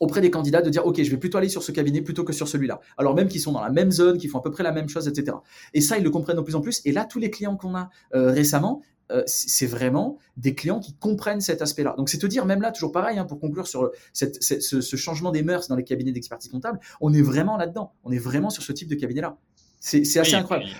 [0.00, 2.32] auprès des candidats de dire ok je vais plutôt aller sur ce cabinet plutôt que
[2.32, 4.62] sur celui-là alors même qu'ils sont dans la même zone qu'ils font à peu près
[4.62, 5.36] la même chose etc
[5.72, 7.74] et ça ils le comprennent de plus en plus et là tous les clients qu'on
[7.74, 11.94] a euh, récemment euh, c'est vraiment des clients qui comprennent cet aspect-là.
[11.98, 15.42] Donc c'est te dire, même là, toujours pareil, hein, pour conclure sur ce, changement des
[15.42, 17.92] mœurs dans les cabinets d'expertise comptable, on est vraiment là-dedans.
[18.04, 19.36] On est vraiment sur ce type de cabinet-là.
[19.78, 20.70] C'est assez incroyable.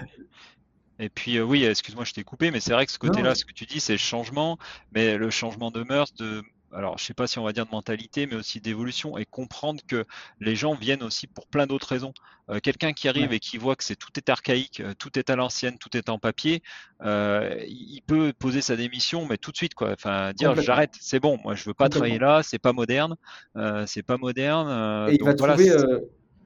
[0.99, 3.45] Et puis euh, oui, excuse-moi, je t'ai coupé, mais c'est vrai que ce côté-là, ce
[3.45, 4.59] que tu dis, c'est le changement,
[4.93, 6.43] mais le changement de mœurs, de
[6.75, 9.81] alors je sais pas si on va dire de mentalité, mais aussi d'évolution et comprendre
[9.87, 10.05] que
[10.41, 12.13] les gens viennent aussi pour plein d'autres raisons.
[12.51, 15.31] Euh, quelqu'un qui arrive et qui voit que c'est tout est archaïque, euh, tout est
[15.31, 16.63] à l'ancienne, tout est en papier,
[17.03, 19.93] euh, il peut poser sa démission, mais tout de suite quoi.
[19.93, 23.17] Enfin dire j'arrête, c'est bon, moi je veux pas travailler là, c'est pas moderne,
[23.87, 25.09] c'est pas moderne.
[25.11, 25.73] et il va trouver.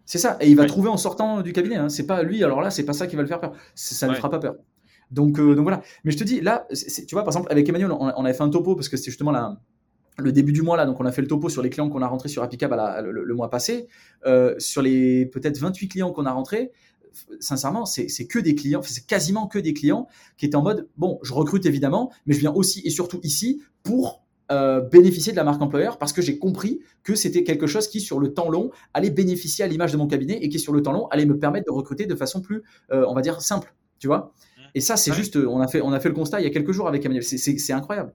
[0.04, 1.76] C'est ça, et il va trouver en sortant du cabinet.
[1.76, 1.90] Hein.
[1.90, 3.52] C'est pas lui, alors là, c'est pas ça qui va le faire peur.
[3.74, 4.54] Ça ne lui fera pas peur.
[5.10, 5.82] Donc, donc voilà.
[6.02, 8.42] Mais je te dis, là, tu vois, par exemple, avec Emmanuel, on, on avait fait
[8.42, 9.58] un topo parce que c'est justement la,
[10.18, 12.02] le début du mois là, donc on a fait le topo sur les clients qu'on
[12.02, 13.88] a rentrés sur Appicab le, mois passé.
[14.58, 16.72] sur les peut-être 28 clients qu'on a rentrés,
[17.40, 21.18] sincèrement, c'est que des clients, c'est quasiment que des clients qui étaient en mode bon,
[21.22, 25.44] je recrute évidemment, mais je viens aussi et surtout ici pour euh, bénéficier de la
[25.44, 28.70] marque employeur parce que j'ai compris que c'était quelque chose qui, sur le temps long,
[28.94, 31.38] allait bénéficier à l'image de mon cabinet et qui, sur le temps long, allait me
[31.38, 33.74] permettre de recruter de façon plus, euh, on va dire, simple.
[33.98, 34.32] Tu vois?
[34.56, 34.62] Mmh.
[34.76, 36.50] Et ça, c'est juste, on a, fait, on a fait le constat il y a
[36.50, 37.24] quelques jours avec Emmanuel.
[37.24, 38.14] C'est incroyable.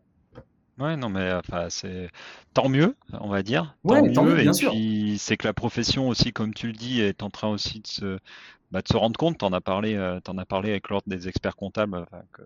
[0.80, 2.09] Ouais, non, mais enfin, c'est
[2.53, 3.76] tant mieux, on va dire.
[3.84, 6.99] ouais, tant mieux, bien et puis, c'est que la profession aussi, comme tu le dis,
[7.01, 8.17] est en train aussi de se,
[8.71, 9.38] bah, de se rendre compte.
[9.38, 12.41] Tu en as parlé, euh, en as parlé avec l'ordre des experts comptables, que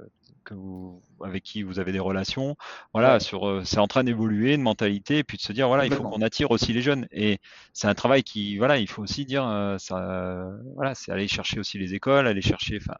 [0.47, 2.55] que vous, avec qui vous avez des relations.
[2.93, 5.85] Voilà, sur, euh, c'est en train d'évoluer, de mentalité, et puis de se dire, voilà,
[5.85, 7.05] il faut qu'on attire aussi les jeunes.
[7.11, 7.39] Et
[7.73, 11.59] c'est un travail qui, voilà, il faut aussi dire, euh, ça, voilà, c'est aller chercher
[11.59, 12.95] aussi les écoles, aller chercher, enfin,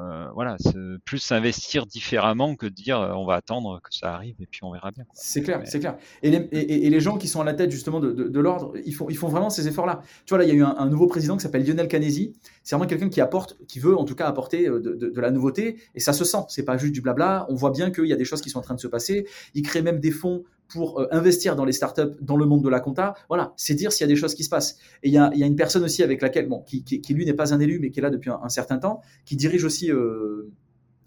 [0.00, 0.56] euh, voilà,
[1.04, 4.72] plus s'investir différemment que de dire on va attendre que ça arrive et puis on
[4.72, 5.04] verra bien.
[5.12, 5.96] C'est clair, c'est clair.
[6.22, 8.94] Et les, et, les, gens qui sont à la tête justement de, de, l'ordre, ils
[8.94, 10.02] font, ils font vraiment ces efforts-là.
[10.24, 12.32] Tu vois, là, il y a eu un, nouveau président qui s'appelle Lionel Canesi.
[12.62, 15.76] C'est vraiment quelqu'un qui apporte, qui veut en tout cas apporter de, de, la nouveauté
[15.94, 16.44] et ça se sent.
[16.48, 17.46] C'est pas juste du blabla.
[17.48, 19.26] On voit bien qu'il y a des choses qui sont en train de se passer.
[19.54, 22.68] Il crée même des fonds pour euh, investir dans les startups, dans le monde de
[22.68, 23.14] la compta.
[23.28, 24.78] Voilà, c'est dire s'il y a des choses qui se passent.
[25.02, 27.60] Et il y a, une personne aussi avec laquelle, bon, qui, lui n'est pas un
[27.60, 30.50] élu, mais qui est là depuis un, certain temps, qui dirige aussi euh,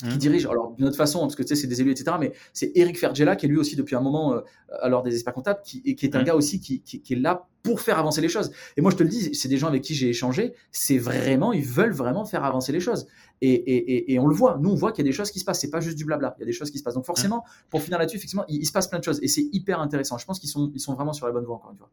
[0.10, 0.18] qui mmh.
[0.18, 2.72] dirige, alors d'une autre façon, parce que tu sais, c'est des élus, etc., mais c'est
[2.76, 4.42] Eric Fergella, qui est lui aussi depuis un moment, euh,
[4.82, 6.26] alors des experts comptables, qui, et qui est un mmh.
[6.26, 8.52] gars aussi qui, qui, est là pour faire avancer les choses.
[8.76, 11.54] Et moi, je te le dis, c'est des gens avec qui j'ai échangé, c'est vraiment,
[11.54, 13.08] ils veulent vraiment faire avancer les choses.
[13.46, 15.40] Et, et, et, on le voit, nous, on voit qu'il y a des choses qui
[15.40, 16.94] se passent, c'est pas juste du blabla, il y a des choses qui se passent.
[16.94, 19.82] Donc forcément, pour finir là-dessus, effectivement, il, se passe plein de choses, et c'est hyper
[19.82, 20.18] intéressant.
[20.18, 21.90] Je pense qu'ils sont, ils sont vraiment sur la bonne voie, encore une fois.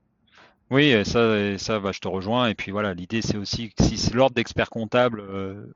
[0.70, 2.48] Oui, ça, ça bah, je te rejoins.
[2.48, 5.66] Et puis voilà, l'idée, c'est aussi que si l'ordre d'experts comptables euh,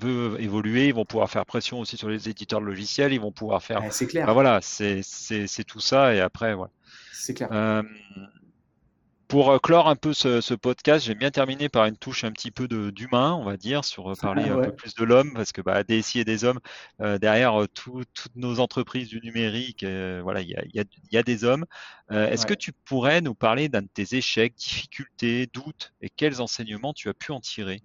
[0.00, 3.30] veut évoluer, ils vont pouvoir faire pression aussi sur les éditeurs de logiciels, ils vont
[3.30, 3.82] pouvoir faire.
[3.90, 4.32] c'est clair.
[4.32, 6.72] voilà, c'est tout ça et après voilà.
[7.12, 7.48] C'est clair.
[7.52, 7.82] Euh,
[9.28, 12.50] pour euh, clore un peu ce, podcast, j'ai bien terminé par une touche un petit
[12.50, 15.60] peu d'humain, on va dire, sur euh, parler un peu plus de l'homme, parce que
[15.60, 16.60] bah, DSI et des hommes,
[17.00, 19.84] derrière toutes nos entreprises du numérique,
[20.22, 21.64] voilà, il y a, y, a, y a, des hommes.
[22.10, 26.92] Est-ce que tu pourrais nous parler d'un de tes échecs, difficultés, doutes, et quels enseignements
[26.92, 27.82] tu as pu en tirer?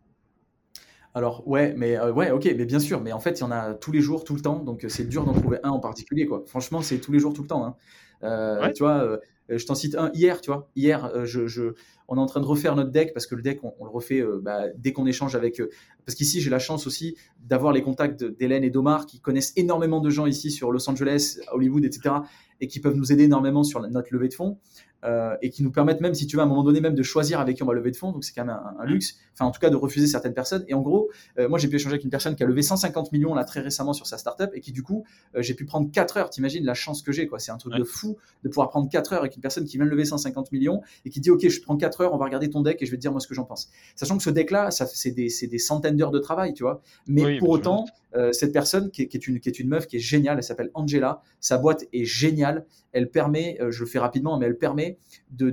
[1.13, 3.51] Alors ouais, mais euh, ouais, ok, mais bien sûr, mais en fait il y en
[3.51, 5.79] a tous les jours, tout le temps, donc euh, c'est dur d'en trouver un en
[5.79, 6.43] particulier quoi.
[6.47, 7.65] Franchement, c'est tous les jours, tout le temps.
[7.65, 7.75] Hein.
[8.23, 9.19] Euh, tu vois,
[9.49, 10.69] je t'en cite un hier, tu vois.
[10.75, 11.73] Hier, je,
[12.07, 14.23] on est en train de refaire notre deck parce que le deck, on, le refait
[14.41, 15.61] bah, dès qu'on échange avec.
[16.05, 19.99] parce qu'ici, j'ai la chance aussi d'avoir les contacts d'Hélène et d'Omar qui connaissent énormément
[19.99, 22.15] de gens ici sur Los Angeles, Hollywood, etc.
[22.61, 24.59] et qui peuvent nous aider énormément sur notre levée de fonds.
[25.03, 27.03] Euh, et qui nous permettent même, si tu veux, à un moment donné, même de
[27.03, 28.11] choisir avec qui on va lever de fonds.
[28.11, 29.17] Donc c'est quand même un, luxe.
[29.33, 30.63] Enfin, en tout cas, de refuser certaines personnes.
[30.67, 33.11] Et en gros, euh, moi, j'ai pu échanger avec une personne qui a levé 150
[33.11, 35.03] millions là très récemment sur sa startup et qui du coup,
[35.35, 36.29] euh, j'ai pu prendre 4 heures.
[36.29, 37.39] T'imagines la chance que j'ai, quoi.
[37.39, 39.85] C'est un truc de fou de pouvoir prendre 4 heures avec une personne qui vient
[39.85, 42.49] de lever 150 millions et qui dit, ok, je prends 4 heures, on va regarder
[42.49, 43.69] ton deck et je vais te dire moi ce que j'en pense.
[43.95, 46.81] Sachant que ce deck-là, c'est des, des, centaines d'heures de travail, tu vois.
[47.07, 47.85] Mais pour autant,
[48.31, 51.21] cette personne qui est, une, meuf qui est géniale, elle s'appelle Angela.
[51.39, 52.65] Sa boîte est géniale.
[52.91, 54.97] Elle permet, je le fais rapidement, mais elle permet
[55.31, 55.49] de,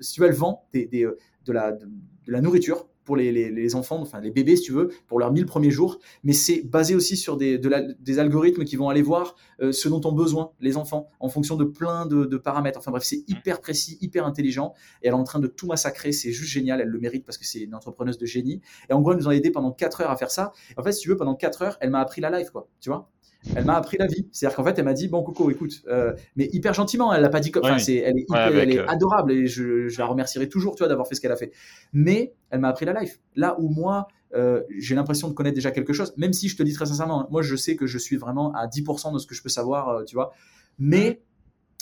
[0.00, 4.30] si tu veux, elle vend euh, de, la nourriture pour les, les, enfants, enfin les
[4.30, 5.98] bébés, si tu veux, pour leurs 1000 premiers jours.
[6.24, 10.02] Mais c'est basé aussi sur des, des algorithmes qui vont aller voir euh, ce dont
[10.04, 12.78] ont besoin les enfants en fonction de plein de, paramètres.
[12.78, 13.32] Enfin bref, c'est mmh.
[13.32, 14.74] hyper précis, hyper intelligent.
[15.02, 16.12] Et elle est en train de tout massacrer.
[16.12, 16.82] C'est juste génial.
[16.82, 18.60] Elle le mérite parce que c'est une entrepreneuse de génie.
[18.90, 20.52] Et en gros, elle nous a aidé pendant 4 heures à faire ça.
[20.76, 22.68] En fait, si tu veux, pendant 4 heures, elle m'a appris la life, quoi.
[22.78, 23.08] Tu vois?
[23.54, 24.26] Elle m'a appris la vie.
[24.32, 27.28] C'est-à-dire qu'en fait, elle m'a dit Bon, Coco, écoute, euh, mais hyper gentiment, elle l'a
[27.28, 27.64] pas dit comme.
[27.64, 30.80] Enfin, c'est, elle est, elle est euh, adorable et je, je, la remercierai toujours, tu
[30.80, 31.52] vois, d'avoir fait ce qu'elle a fait.
[31.92, 33.20] Mais elle m'a appris la life.
[33.36, 36.62] Là où moi, euh, j'ai l'impression de connaître déjà quelque chose, même si je te
[36.62, 39.34] dis très sincèrement, moi, je sais que je suis vraiment à 10% de ce que
[39.34, 40.32] je peux savoir, tu vois.
[40.78, 41.22] Mais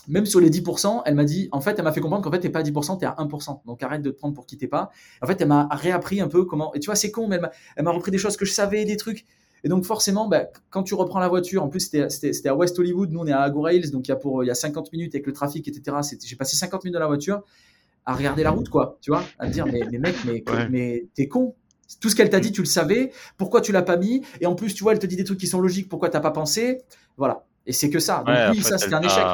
[0.09, 2.41] même sur les 10%, elle m'a dit, en fait, elle m'a fait comprendre qu'en fait,
[2.41, 3.61] t'es pas à 10%, t'es à 1%.
[3.67, 4.91] Donc arrête de te prendre pour qui t'es pas.
[5.23, 6.73] En fait, elle m'a réappris un peu comment.
[6.75, 7.41] Et tu vois, c'est con, mais
[7.77, 9.25] elle m'a repris des choses que je savais, des trucs.
[9.67, 13.11] Et donc forcément, bah, quand tu reprends la voiture, en plus c'était à West Hollywood,
[13.11, 14.93] nous on est à Agora Hills, donc il y a pour il y a 50
[14.93, 15.97] minutes avec le trafic, etc.
[16.25, 17.43] J'ai passé 50 minutes dans la voiture
[18.05, 21.07] à regarder la route, quoi, tu vois, à te dire mais, mais mec, mais, mais
[21.17, 21.57] t'es con.
[22.01, 23.11] Tout ce qu'elle t'a dit, tu le savais.
[23.39, 24.23] Pourquoi tu l'as pas mis?
[24.41, 25.89] Et en plus, tu vois, elle te dit des trucs qui sont logiques.
[25.89, 26.83] Pourquoi t'as pas pensé?
[27.17, 27.46] Voilà.
[27.67, 28.23] Et c'est que ça.
[28.25, 29.25] Donc oui, ça c'est un échec.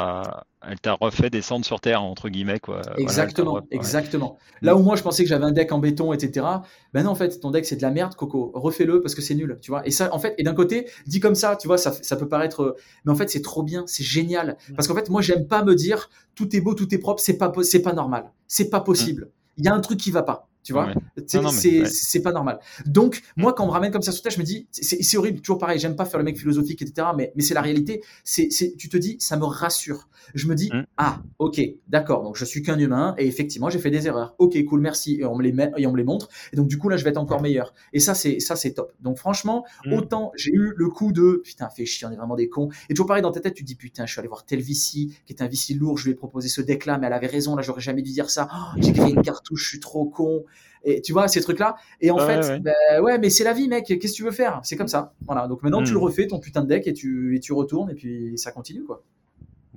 [0.65, 2.81] Elle t'a refait descendre sur terre entre guillemets quoi.
[2.97, 4.37] Exactement, exactement.
[4.61, 6.45] Là où moi je pensais que j'avais un deck en béton, etc.
[6.93, 8.51] Ben non en fait ton deck c'est de la merde, Coco.
[8.55, 9.85] Refais-le parce que c'est nul, tu vois.
[9.85, 12.27] Et ça en fait et d'un côté dit comme ça, tu vois, ça, ça peut
[12.27, 12.75] paraître,
[13.05, 14.57] mais en fait c'est trop bien, c'est génial.
[14.69, 14.75] Mm.
[14.75, 17.37] Parce qu'en fait moi j'aime pas me dire tout est beau, tout est propre, c'est
[17.37, 19.25] pas c'est pas normal, c'est pas possible.
[19.25, 19.29] Mm.
[19.57, 20.47] Il y a un truc qui va pas.
[20.63, 20.93] Tu vois,
[21.27, 22.59] c'est pas normal.
[22.85, 25.41] Donc, moi, quand on me ramène comme ça sur tête, je me dis, c'est horrible,
[25.41, 27.07] toujours pareil, j'aime pas faire le mec philosophique, etc.
[27.15, 28.01] Mais, mais c'est la réalité.
[28.23, 30.07] C'est, tu te dis, ça me rassure.
[30.33, 30.85] Je me dis, mm.
[30.97, 34.35] ah, ok, d'accord, donc je suis qu'un humain, et effectivement, j'ai fait des erreurs.
[34.39, 35.17] Ok, cool, merci.
[35.19, 36.29] Et on me les, met, et on me les montre.
[36.53, 37.73] Et donc, du coup, là, je vais être encore meilleur.
[37.91, 38.93] Et ça, c'est ça c'est top.
[39.01, 39.93] Donc, franchement, mm.
[39.93, 42.69] autant j'ai eu le coup de, putain, fais chier, on est vraiment des cons.
[42.89, 44.61] Et toujours pareil, dans ta tête, tu te dis, putain, je suis allé voir tel
[44.61, 47.27] VC, qui est un VC lourd, je lui ai proposé ce deck-là, mais elle avait
[47.27, 48.47] raison, là, j'aurais jamais dû dire ça.
[48.53, 50.43] Oh, j'ai créé une cartouche, je suis trop con.
[50.83, 51.75] Et tu vois, ces trucs-là.
[52.01, 52.59] Et en fait, ouais.
[52.59, 53.85] Ben, ouais, mais c'est la vie, mec.
[53.85, 54.59] Qu'est-ce que tu veux faire?
[54.63, 55.13] C'est comme ça.
[55.25, 55.47] Voilà.
[55.47, 56.03] Donc maintenant, tu le hmm.
[56.03, 59.03] refais, ton putain de deck, et tu, et tu retournes, et puis ça continue, quoi.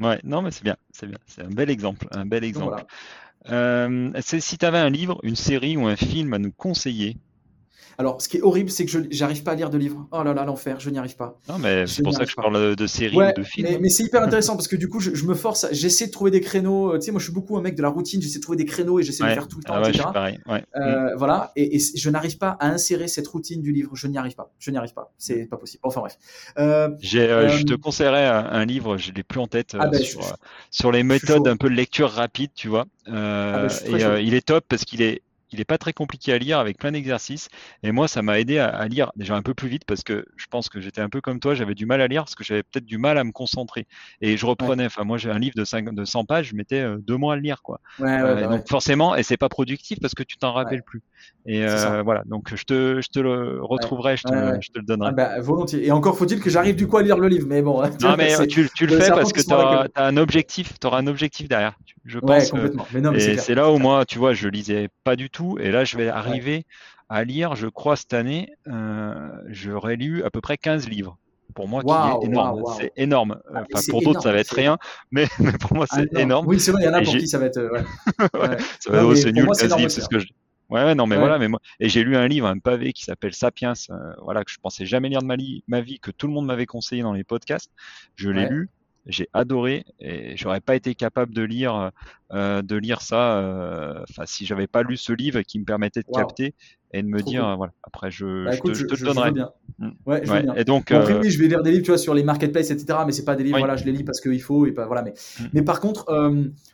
[0.01, 0.77] Ouais, non, mais c'est bien.
[0.91, 1.19] C'est bien.
[1.27, 2.07] C'est un bel exemple.
[2.11, 2.85] Un bel exemple.
[3.51, 7.17] Euh, si tu avais un livre, une série ou un film à nous conseiller,
[7.99, 10.07] alors, ce qui est horrible, c'est que je n'arrive pas à lire de livres.
[10.13, 11.39] Oh là là, l'enfer, je n'y arrive pas.
[11.49, 13.79] Non, mais c'est pour ça que je parle de séries ou de films.
[13.81, 16.41] Mais, c'est hyper intéressant parce que du coup, je, me force, j'essaie de trouver des
[16.41, 16.93] créneaux.
[16.93, 18.59] Euh, tu sais, moi, je suis beaucoup un mec de la routine, j'essaie de trouver
[18.59, 20.05] des créneaux et j'essaie de faire tout le temps, ah etc.
[20.13, 20.39] pareil.
[20.49, 21.17] Euh, mm.
[21.17, 23.91] Voilà, et, je n'arrive pas à insérer cette routine du livre.
[23.95, 24.53] Je n'y arrive pas.
[24.59, 25.13] Je n'y arrive pas.
[25.17, 25.81] C'est pas possible.
[25.83, 26.19] Enfin bref.
[26.59, 30.03] Euh, je te conseillerais un, livre, je l'ai plus en tête, ah ben,
[30.71, 32.85] sur, les méthodes un peu de lecture rapide, tu vois.
[33.07, 35.23] Ah ben, et il est top parce qu'il est
[35.53, 37.49] il n'est pas très compliqué à lire avec plein d'exercices.
[37.83, 40.47] Et moi, ça m'a aidé à, lire déjà un peu plus vite parce que je
[40.51, 42.63] pense que j'étais un peu comme toi, j'avais du mal à lire parce que j'avais
[42.63, 43.87] peut-être du mal à me concentrer.
[44.21, 46.99] Et je reprenais, enfin, moi, j'ai un livre de, de 100 pages, je mettais euh,
[46.99, 47.81] deux mois à le lire, quoi.
[48.01, 51.03] Euh, bah donc, forcément, et c'est pas productif parce que tu t'en rappelles plus.
[51.47, 54.85] Et euh, voilà, donc je te, je te le retrouverai, je te, je te le
[54.85, 55.11] donnerai.
[55.11, 55.87] Ah bah, volontiers.
[55.87, 57.83] Et encore faut-il que j'arrive du coup à lire le livre, mais bon.
[58.03, 61.07] Non, mais tu, tu le fais parce que tu as, un objectif, tu auras un
[61.07, 61.79] objectif derrière.
[62.05, 62.51] Je pense.
[62.51, 63.13] complètement.
[63.15, 65.97] et c'est là où moi, tu vois, je lisais pas du tout, et là, je
[65.97, 66.65] vais arriver
[67.09, 71.19] à lire, je crois, cette année, euh, j'aurais lu à peu près 15 livres.
[71.55, 72.63] Pour moi, qui est énorme.
[72.77, 73.41] C'est énorme.
[73.55, 74.77] Ah, enfin, pour d'autres, ça va être rien,
[75.11, 75.27] mais,
[75.61, 76.47] pour moi, c'est ah, énorme.
[76.47, 77.59] Oui, c'est vrai, il y en a pour qui ça va être.
[78.35, 78.57] Ouais.
[78.81, 80.27] ça va être nul, 15 livres, c'est ce que je
[80.69, 83.35] Ouais, non, mais voilà, mais moi, et j'ai lu un livre, un pavé qui s'appelle
[83.35, 85.37] Sapiens, euh, voilà, que je pensais jamais lire de ma,
[85.69, 87.71] ma vie, que tout le monde m'avait conseillé dans les podcasts.
[88.17, 88.69] Je l'ai lu,
[89.07, 91.93] j'ai adoré et j'aurais pas été capable de lire
[92.33, 96.13] euh, de lire ça euh, si j'avais pas lu ce livre qui me permettait de
[96.13, 96.55] capter
[96.93, 99.51] et de me dire voilà après je, bah, je, te, je, le donnerai bien.
[99.79, 99.91] Mm.
[100.07, 100.55] Ouais, je bien.
[100.55, 102.71] et donc après euh, oui je vais lire des livres tu vois sur les marketplaces
[102.71, 104.87] etc mais c'est pas des livres voilà je les lis parce qu'il faut et pas
[104.87, 105.45] voilà mais mm.
[105.53, 106.07] mais par contre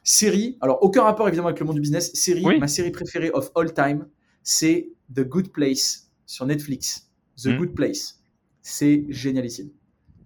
[0.02, 3.50] série alors aucun rapport évidemment avec le monde du business série ma série préférée of
[3.54, 4.06] all time
[4.42, 7.10] c'est The Good Place sur Netflix
[7.42, 7.56] The mm.
[7.58, 8.22] Good Place
[8.62, 9.68] c'est génialissime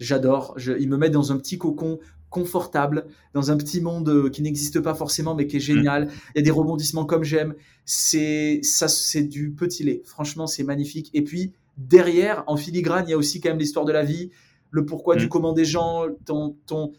[0.01, 0.57] J'adore.
[0.78, 1.99] il me met dans un petit cocon
[2.30, 6.07] confortable, dans un petit monde euh, qui n'existe pas forcément, mais qui est génial.
[6.07, 6.11] Mm.
[6.34, 7.55] Il y a des rebondissements comme j'aime.
[7.84, 10.03] C'est ça, c'est du petit lait.
[10.05, 11.11] Franchement, c'est magnifique.
[11.14, 14.30] Et puis derrière, en filigrane, il y a aussi quand même l'histoire de la vie,
[14.70, 15.28] le pourquoi du mm.
[15.28, 16.92] comment des gens, ton, ton,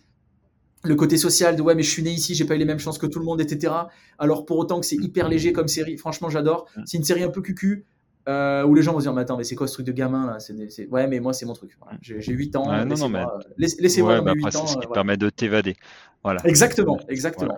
[0.84, 2.80] le côté social de ouais mais je suis né ici, j'ai pas eu les mêmes
[2.80, 3.74] chances que tout le monde, etc.
[4.18, 6.68] Alors pour autant que c'est hyper léger comme série, franchement j'adore.
[6.76, 6.82] Mm.
[6.86, 7.86] C'est une série un peu cucu,
[8.28, 9.92] euh, où les gens vont se dire, mais attends, mais c'est quoi ce truc de
[9.94, 10.40] gamin là?
[10.40, 11.78] C'est, Ouais, mais moi, c'est mon truc.
[12.02, 12.84] J'ai, 8 ans.
[12.86, 15.78] laissez-moi, laissez-moi ouais, bah C'est ce qui permet de t'évader.
[16.24, 16.42] Voilà.
[16.46, 17.58] Exactement, exactement.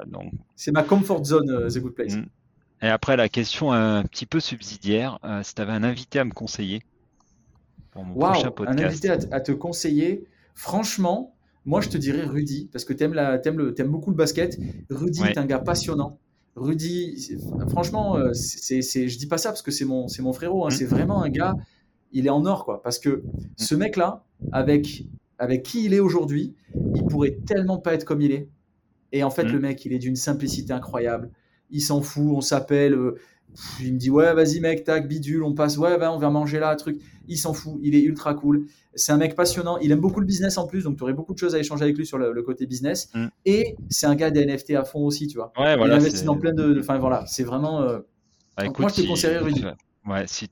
[0.56, 2.16] C'est ma comfort zone, euh, The Good Place.
[2.16, 2.26] Mm.
[2.82, 6.26] Et après, la question un petit peu subsidiaire, euh, si tu avais un invité à
[6.26, 6.84] me conseiller
[7.92, 8.80] pour mon prochain podcast.
[8.80, 11.34] Un invité à, te conseiller, franchement,
[11.66, 14.58] moi, je te dirais Rudy, parce que tu aimes, aimes, beaucoup le basket.
[14.90, 16.20] Rudy est un gars passionnant.
[16.56, 17.38] Rudy,
[17.70, 20.66] franchement, euh, c'est, c'est, je dis pas ça parce que c'est mon, c'est mon frérot.
[20.66, 20.70] Hein.
[20.70, 20.72] Mm.
[20.72, 21.56] c'est vraiment un gars,
[22.12, 22.82] il est en or, quoi.
[22.82, 23.24] Parce que
[23.58, 23.78] ce mm.
[23.78, 25.06] mec-là, avec,
[25.38, 26.56] avec qui il est aujourd'hui,
[26.96, 28.50] il pourrait tellement pas être comme il est.
[29.12, 29.52] Et en fait, mm.
[29.52, 31.32] le mec, il est d'une simplicité incroyable.
[31.72, 32.94] Il s'en fout, on s'appelle.
[32.94, 33.16] Euh,
[33.82, 35.78] il me dit ouais vas-y mec tac bidule on passe.
[35.78, 37.00] Ouais on va manger là truc.
[37.28, 38.66] Il s'en fout il est ultra cool.
[38.96, 41.34] C'est un mec passionnant il aime beaucoup le business en plus donc tu aurais beaucoup
[41.34, 43.10] de choses à échanger avec lui sur le, côté business.
[43.14, 43.28] Mm.
[43.46, 45.52] et c'est un gars des NFT à fond aussi tu vois.
[45.58, 48.00] Ouais, voilà, il investit dans plein de enfin voilà c'est vraiment euh...
[48.58, 49.64] bah, moi je te conseillerais Rudy
[50.06, 50.50] Ouais, si,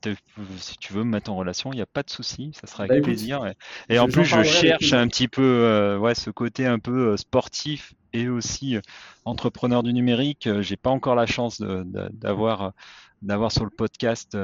[0.58, 2.86] si, tu veux me mettre en relation, il n'y a pas de souci, ça sera
[2.86, 3.40] bah, avec plaisir.
[3.88, 7.16] Et, en plus, je cherche un petit peu euh, ouais, ce côté un peu euh,
[7.16, 8.80] sportif et aussi euh,
[9.24, 10.48] entrepreneur du numérique.
[10.60, 12.72] J'ai pas encore la chance d'avoir
[13.20, 14.36] d'avoir sur le podcast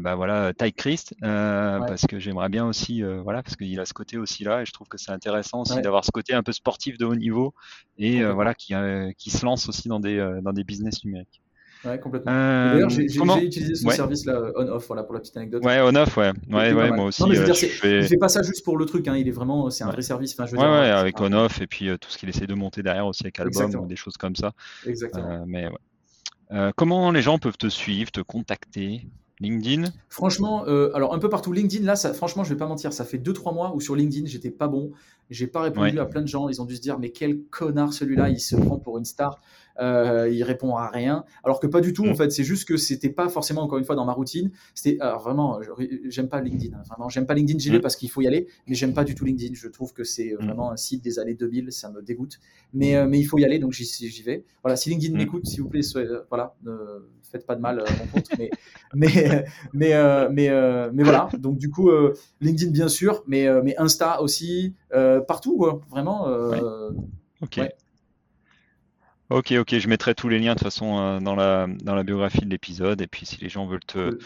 [0.00, 4.16] bah voilà Ty Christ parce que j'aimerais bien aussi voilà parce qu'il a ce côté
[4.16, 6.98] aussi là et je trouve que c'est intéressant aussi d'avoir ce côté un peu sportif
[6.98, 7.54] de haut niveau
[7.98, 8.74] et voilà qui,
[9.18, 11.42] qui se lance aussi dans des dans des business numériques.
[11.84, 12.32] Ouais, complètement.
[12.32, 15.64] Euh, d'ailleurs, j'ai utilisé ce service là, on-off, voilà, pour la petite anecdote.
[15.64, 16.32] Ouais, on-off, ouais.
[16.50, 17.22] Ouais, ouais, moi aussi.
[17.22, 18.00] Non, mais je veux euh, dire, fais...
[18.00, 20.02] il fait pas ça juste pour le truc, hein, il est vraiment, c'est un vrai
[20.02, 20.32] service.
[20.32, 22.46] Enfin, je veux ouais, dire, ouais, avec on-off et puis euh, tout ce qu'il essaie
[22.46, 24.52] de monter derrière aussi avec album ou des choses comme ça.
[24.86, 25.44] Exactement.
[25.46, 25.68] mais
[26.50, 26.72] ouais.
[26.76, 29.06] comment les gens peuvent te suivre, te contacter?
[29.40, 29.92] LinkedIn?
[30.08, 31.52] Franchement, euh, alors un peu partout.
[31.52, 34.26] LinkedIn, là, ça, franchement, je vais pas mentir, ça fait 2-3 mois où sur LinkedIn,
[34.26, 34.92] j'étais pas bon.
[35.30, 36.48] J'ai pas répondu à plein de gens.
[36.48, 39.40] Ils ont dû se dire, mais quel connard celui-là, il se prend pour une star.
[39.78, 41.24] Euh, il répond à rien.
[41.44, 42.16] Alors que pas du tout, en mm.
[42.16, 42.32] fait.
[42.32, 44.50] C'est juste que c'était pas forcément, encore une fois, dans ma routine.
[44.74, 45.60] C'était, alors vraiment,
[46.08, 46.76] j'aime pas LinkedIn.
[46.76, 46.82] Hein.
[46.88, 47.58] vraiment, j'aime pas LinkedIn.
[47.58, 47.82] J'y vais mm.
[47.82, 49.54] parce qu'il faut y aller, mais j'aime pas du tout LinkedIn.
[49.54, 50.44] Je trouve que c'est mm.
[50.44, 51.72] vraiment un site des années 2000.
[51.72, 52.38] Ça me dégoûte.
[52.72, 54.44] Mais, euh, mais il faut y aller, donc j'y vais.
[54.62, 56.72] Voilà, si LinkedIn m'écoute, s'il vous plaît, euh, voilà, ne
[57.22, 58.28] faites pas de mal, mon compte.
[58.38, 58.50] mais,
[58.94, 61.28] mais, mais, mais, mais, voilà.
[61.38, 61.90] Donc, du coup,
[62.40, 64.74] LinkedIn, bien sûr, mais, mais Insta aussi,
[65.20, 65.80] partout, quoi.
[65.90, 66.26] Vraiment.
[67.42, 67.60] Ok.
[69.28, 72.04] Ok, ok, je mettrai tous les liens de toute façon euh, dans, la, dans la
[72.04, 73.00] biographie de l'épisode.
[73.00, 74.18] Et puis si les gens veulent te,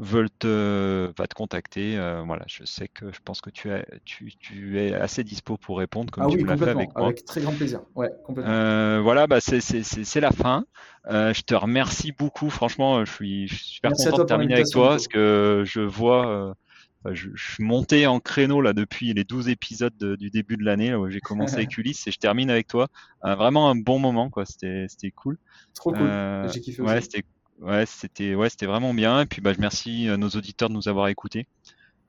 [0.00, 3.86] veulent te, va te contacter, euh, voilà, je sais que je pense que tu, es,
[4.04, 7.06] tu, tu es assez dispo pour répondre comme ah tu l'as fait avec moi.
[7.06, 7.82] Avec très grand plaisir.
[7.94, 8.52] Ouais, complètement.
[8.52, 10.64] Euh, voilà, bah c'est la fin.
[11.08, 12.50] je te remercie beaucoup.
[12.50, 16.56] Franchement, je suis, je suis super content de terminer avec toi parce que je vois
[17.04, 21.08] je, suis monté en créneau là depuis les 12 épisodes du début de l'année où
[21.08, 22.88] j'ai commencé avec Ulysse et je termine avec toi.
[23.22, 25.38] vraiment un bon moment quoi, c'était c'était cool.
[25.74, 26.02] Trop cool.
[26.02, 27.24] Euh, j'ai kiffé ouais, c'était
[27.60, 30.74] ouais, c'était ouais, c'était vraiment bien et puis bah je remercie euh, nos auditeurs de
[30.74, 31.46] nous avoir écoutés.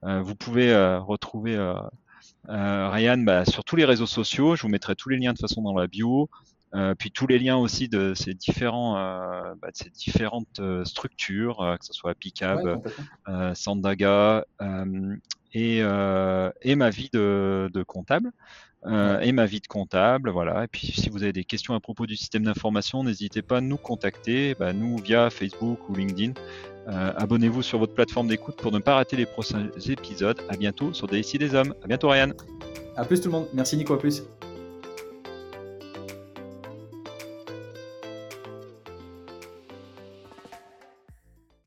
[0.03, 1.57] Euh, vous pouvez retrouver
[2.47, 5.61] Ryan bah, sur tous les réseaux sociaux, je vous mettrai tous les liens de façon
[5.61, 6.29] dans la bio.
[6.75, 10.85] Euh, puis tous les liens aussi de ces différents, euh, bah, de ces différentes euh,
[10.85, 12.81] structures, que ce soit Picab,
[13.53, 14.45] Sandaga
[15.53, 18.31] et, et ma vie de, de comptable.
[18.85, 20.65] et ma vie de comptable, voilà.
[20.65, 23.61] Et puis si vous avez des questions à propos du système d'information, n'hésitez pas à
[23.61, 26.33] nous contacter, bah, nous via Facebook ou LinkedIn.
[26.87, 30.39] Abonnez-vous sur votre plateforme d'écoute pour ne pas rater les prochains épisodes.
[30.49, 31.73] À bientôt sur des des Hommes.
[31.83, 32.31] À bientôt Ryan.
[32.95, 33.47] À plus tout le monde.
[33.53, 33.93] Merci Nico.
[33.93, 34.23] À plus.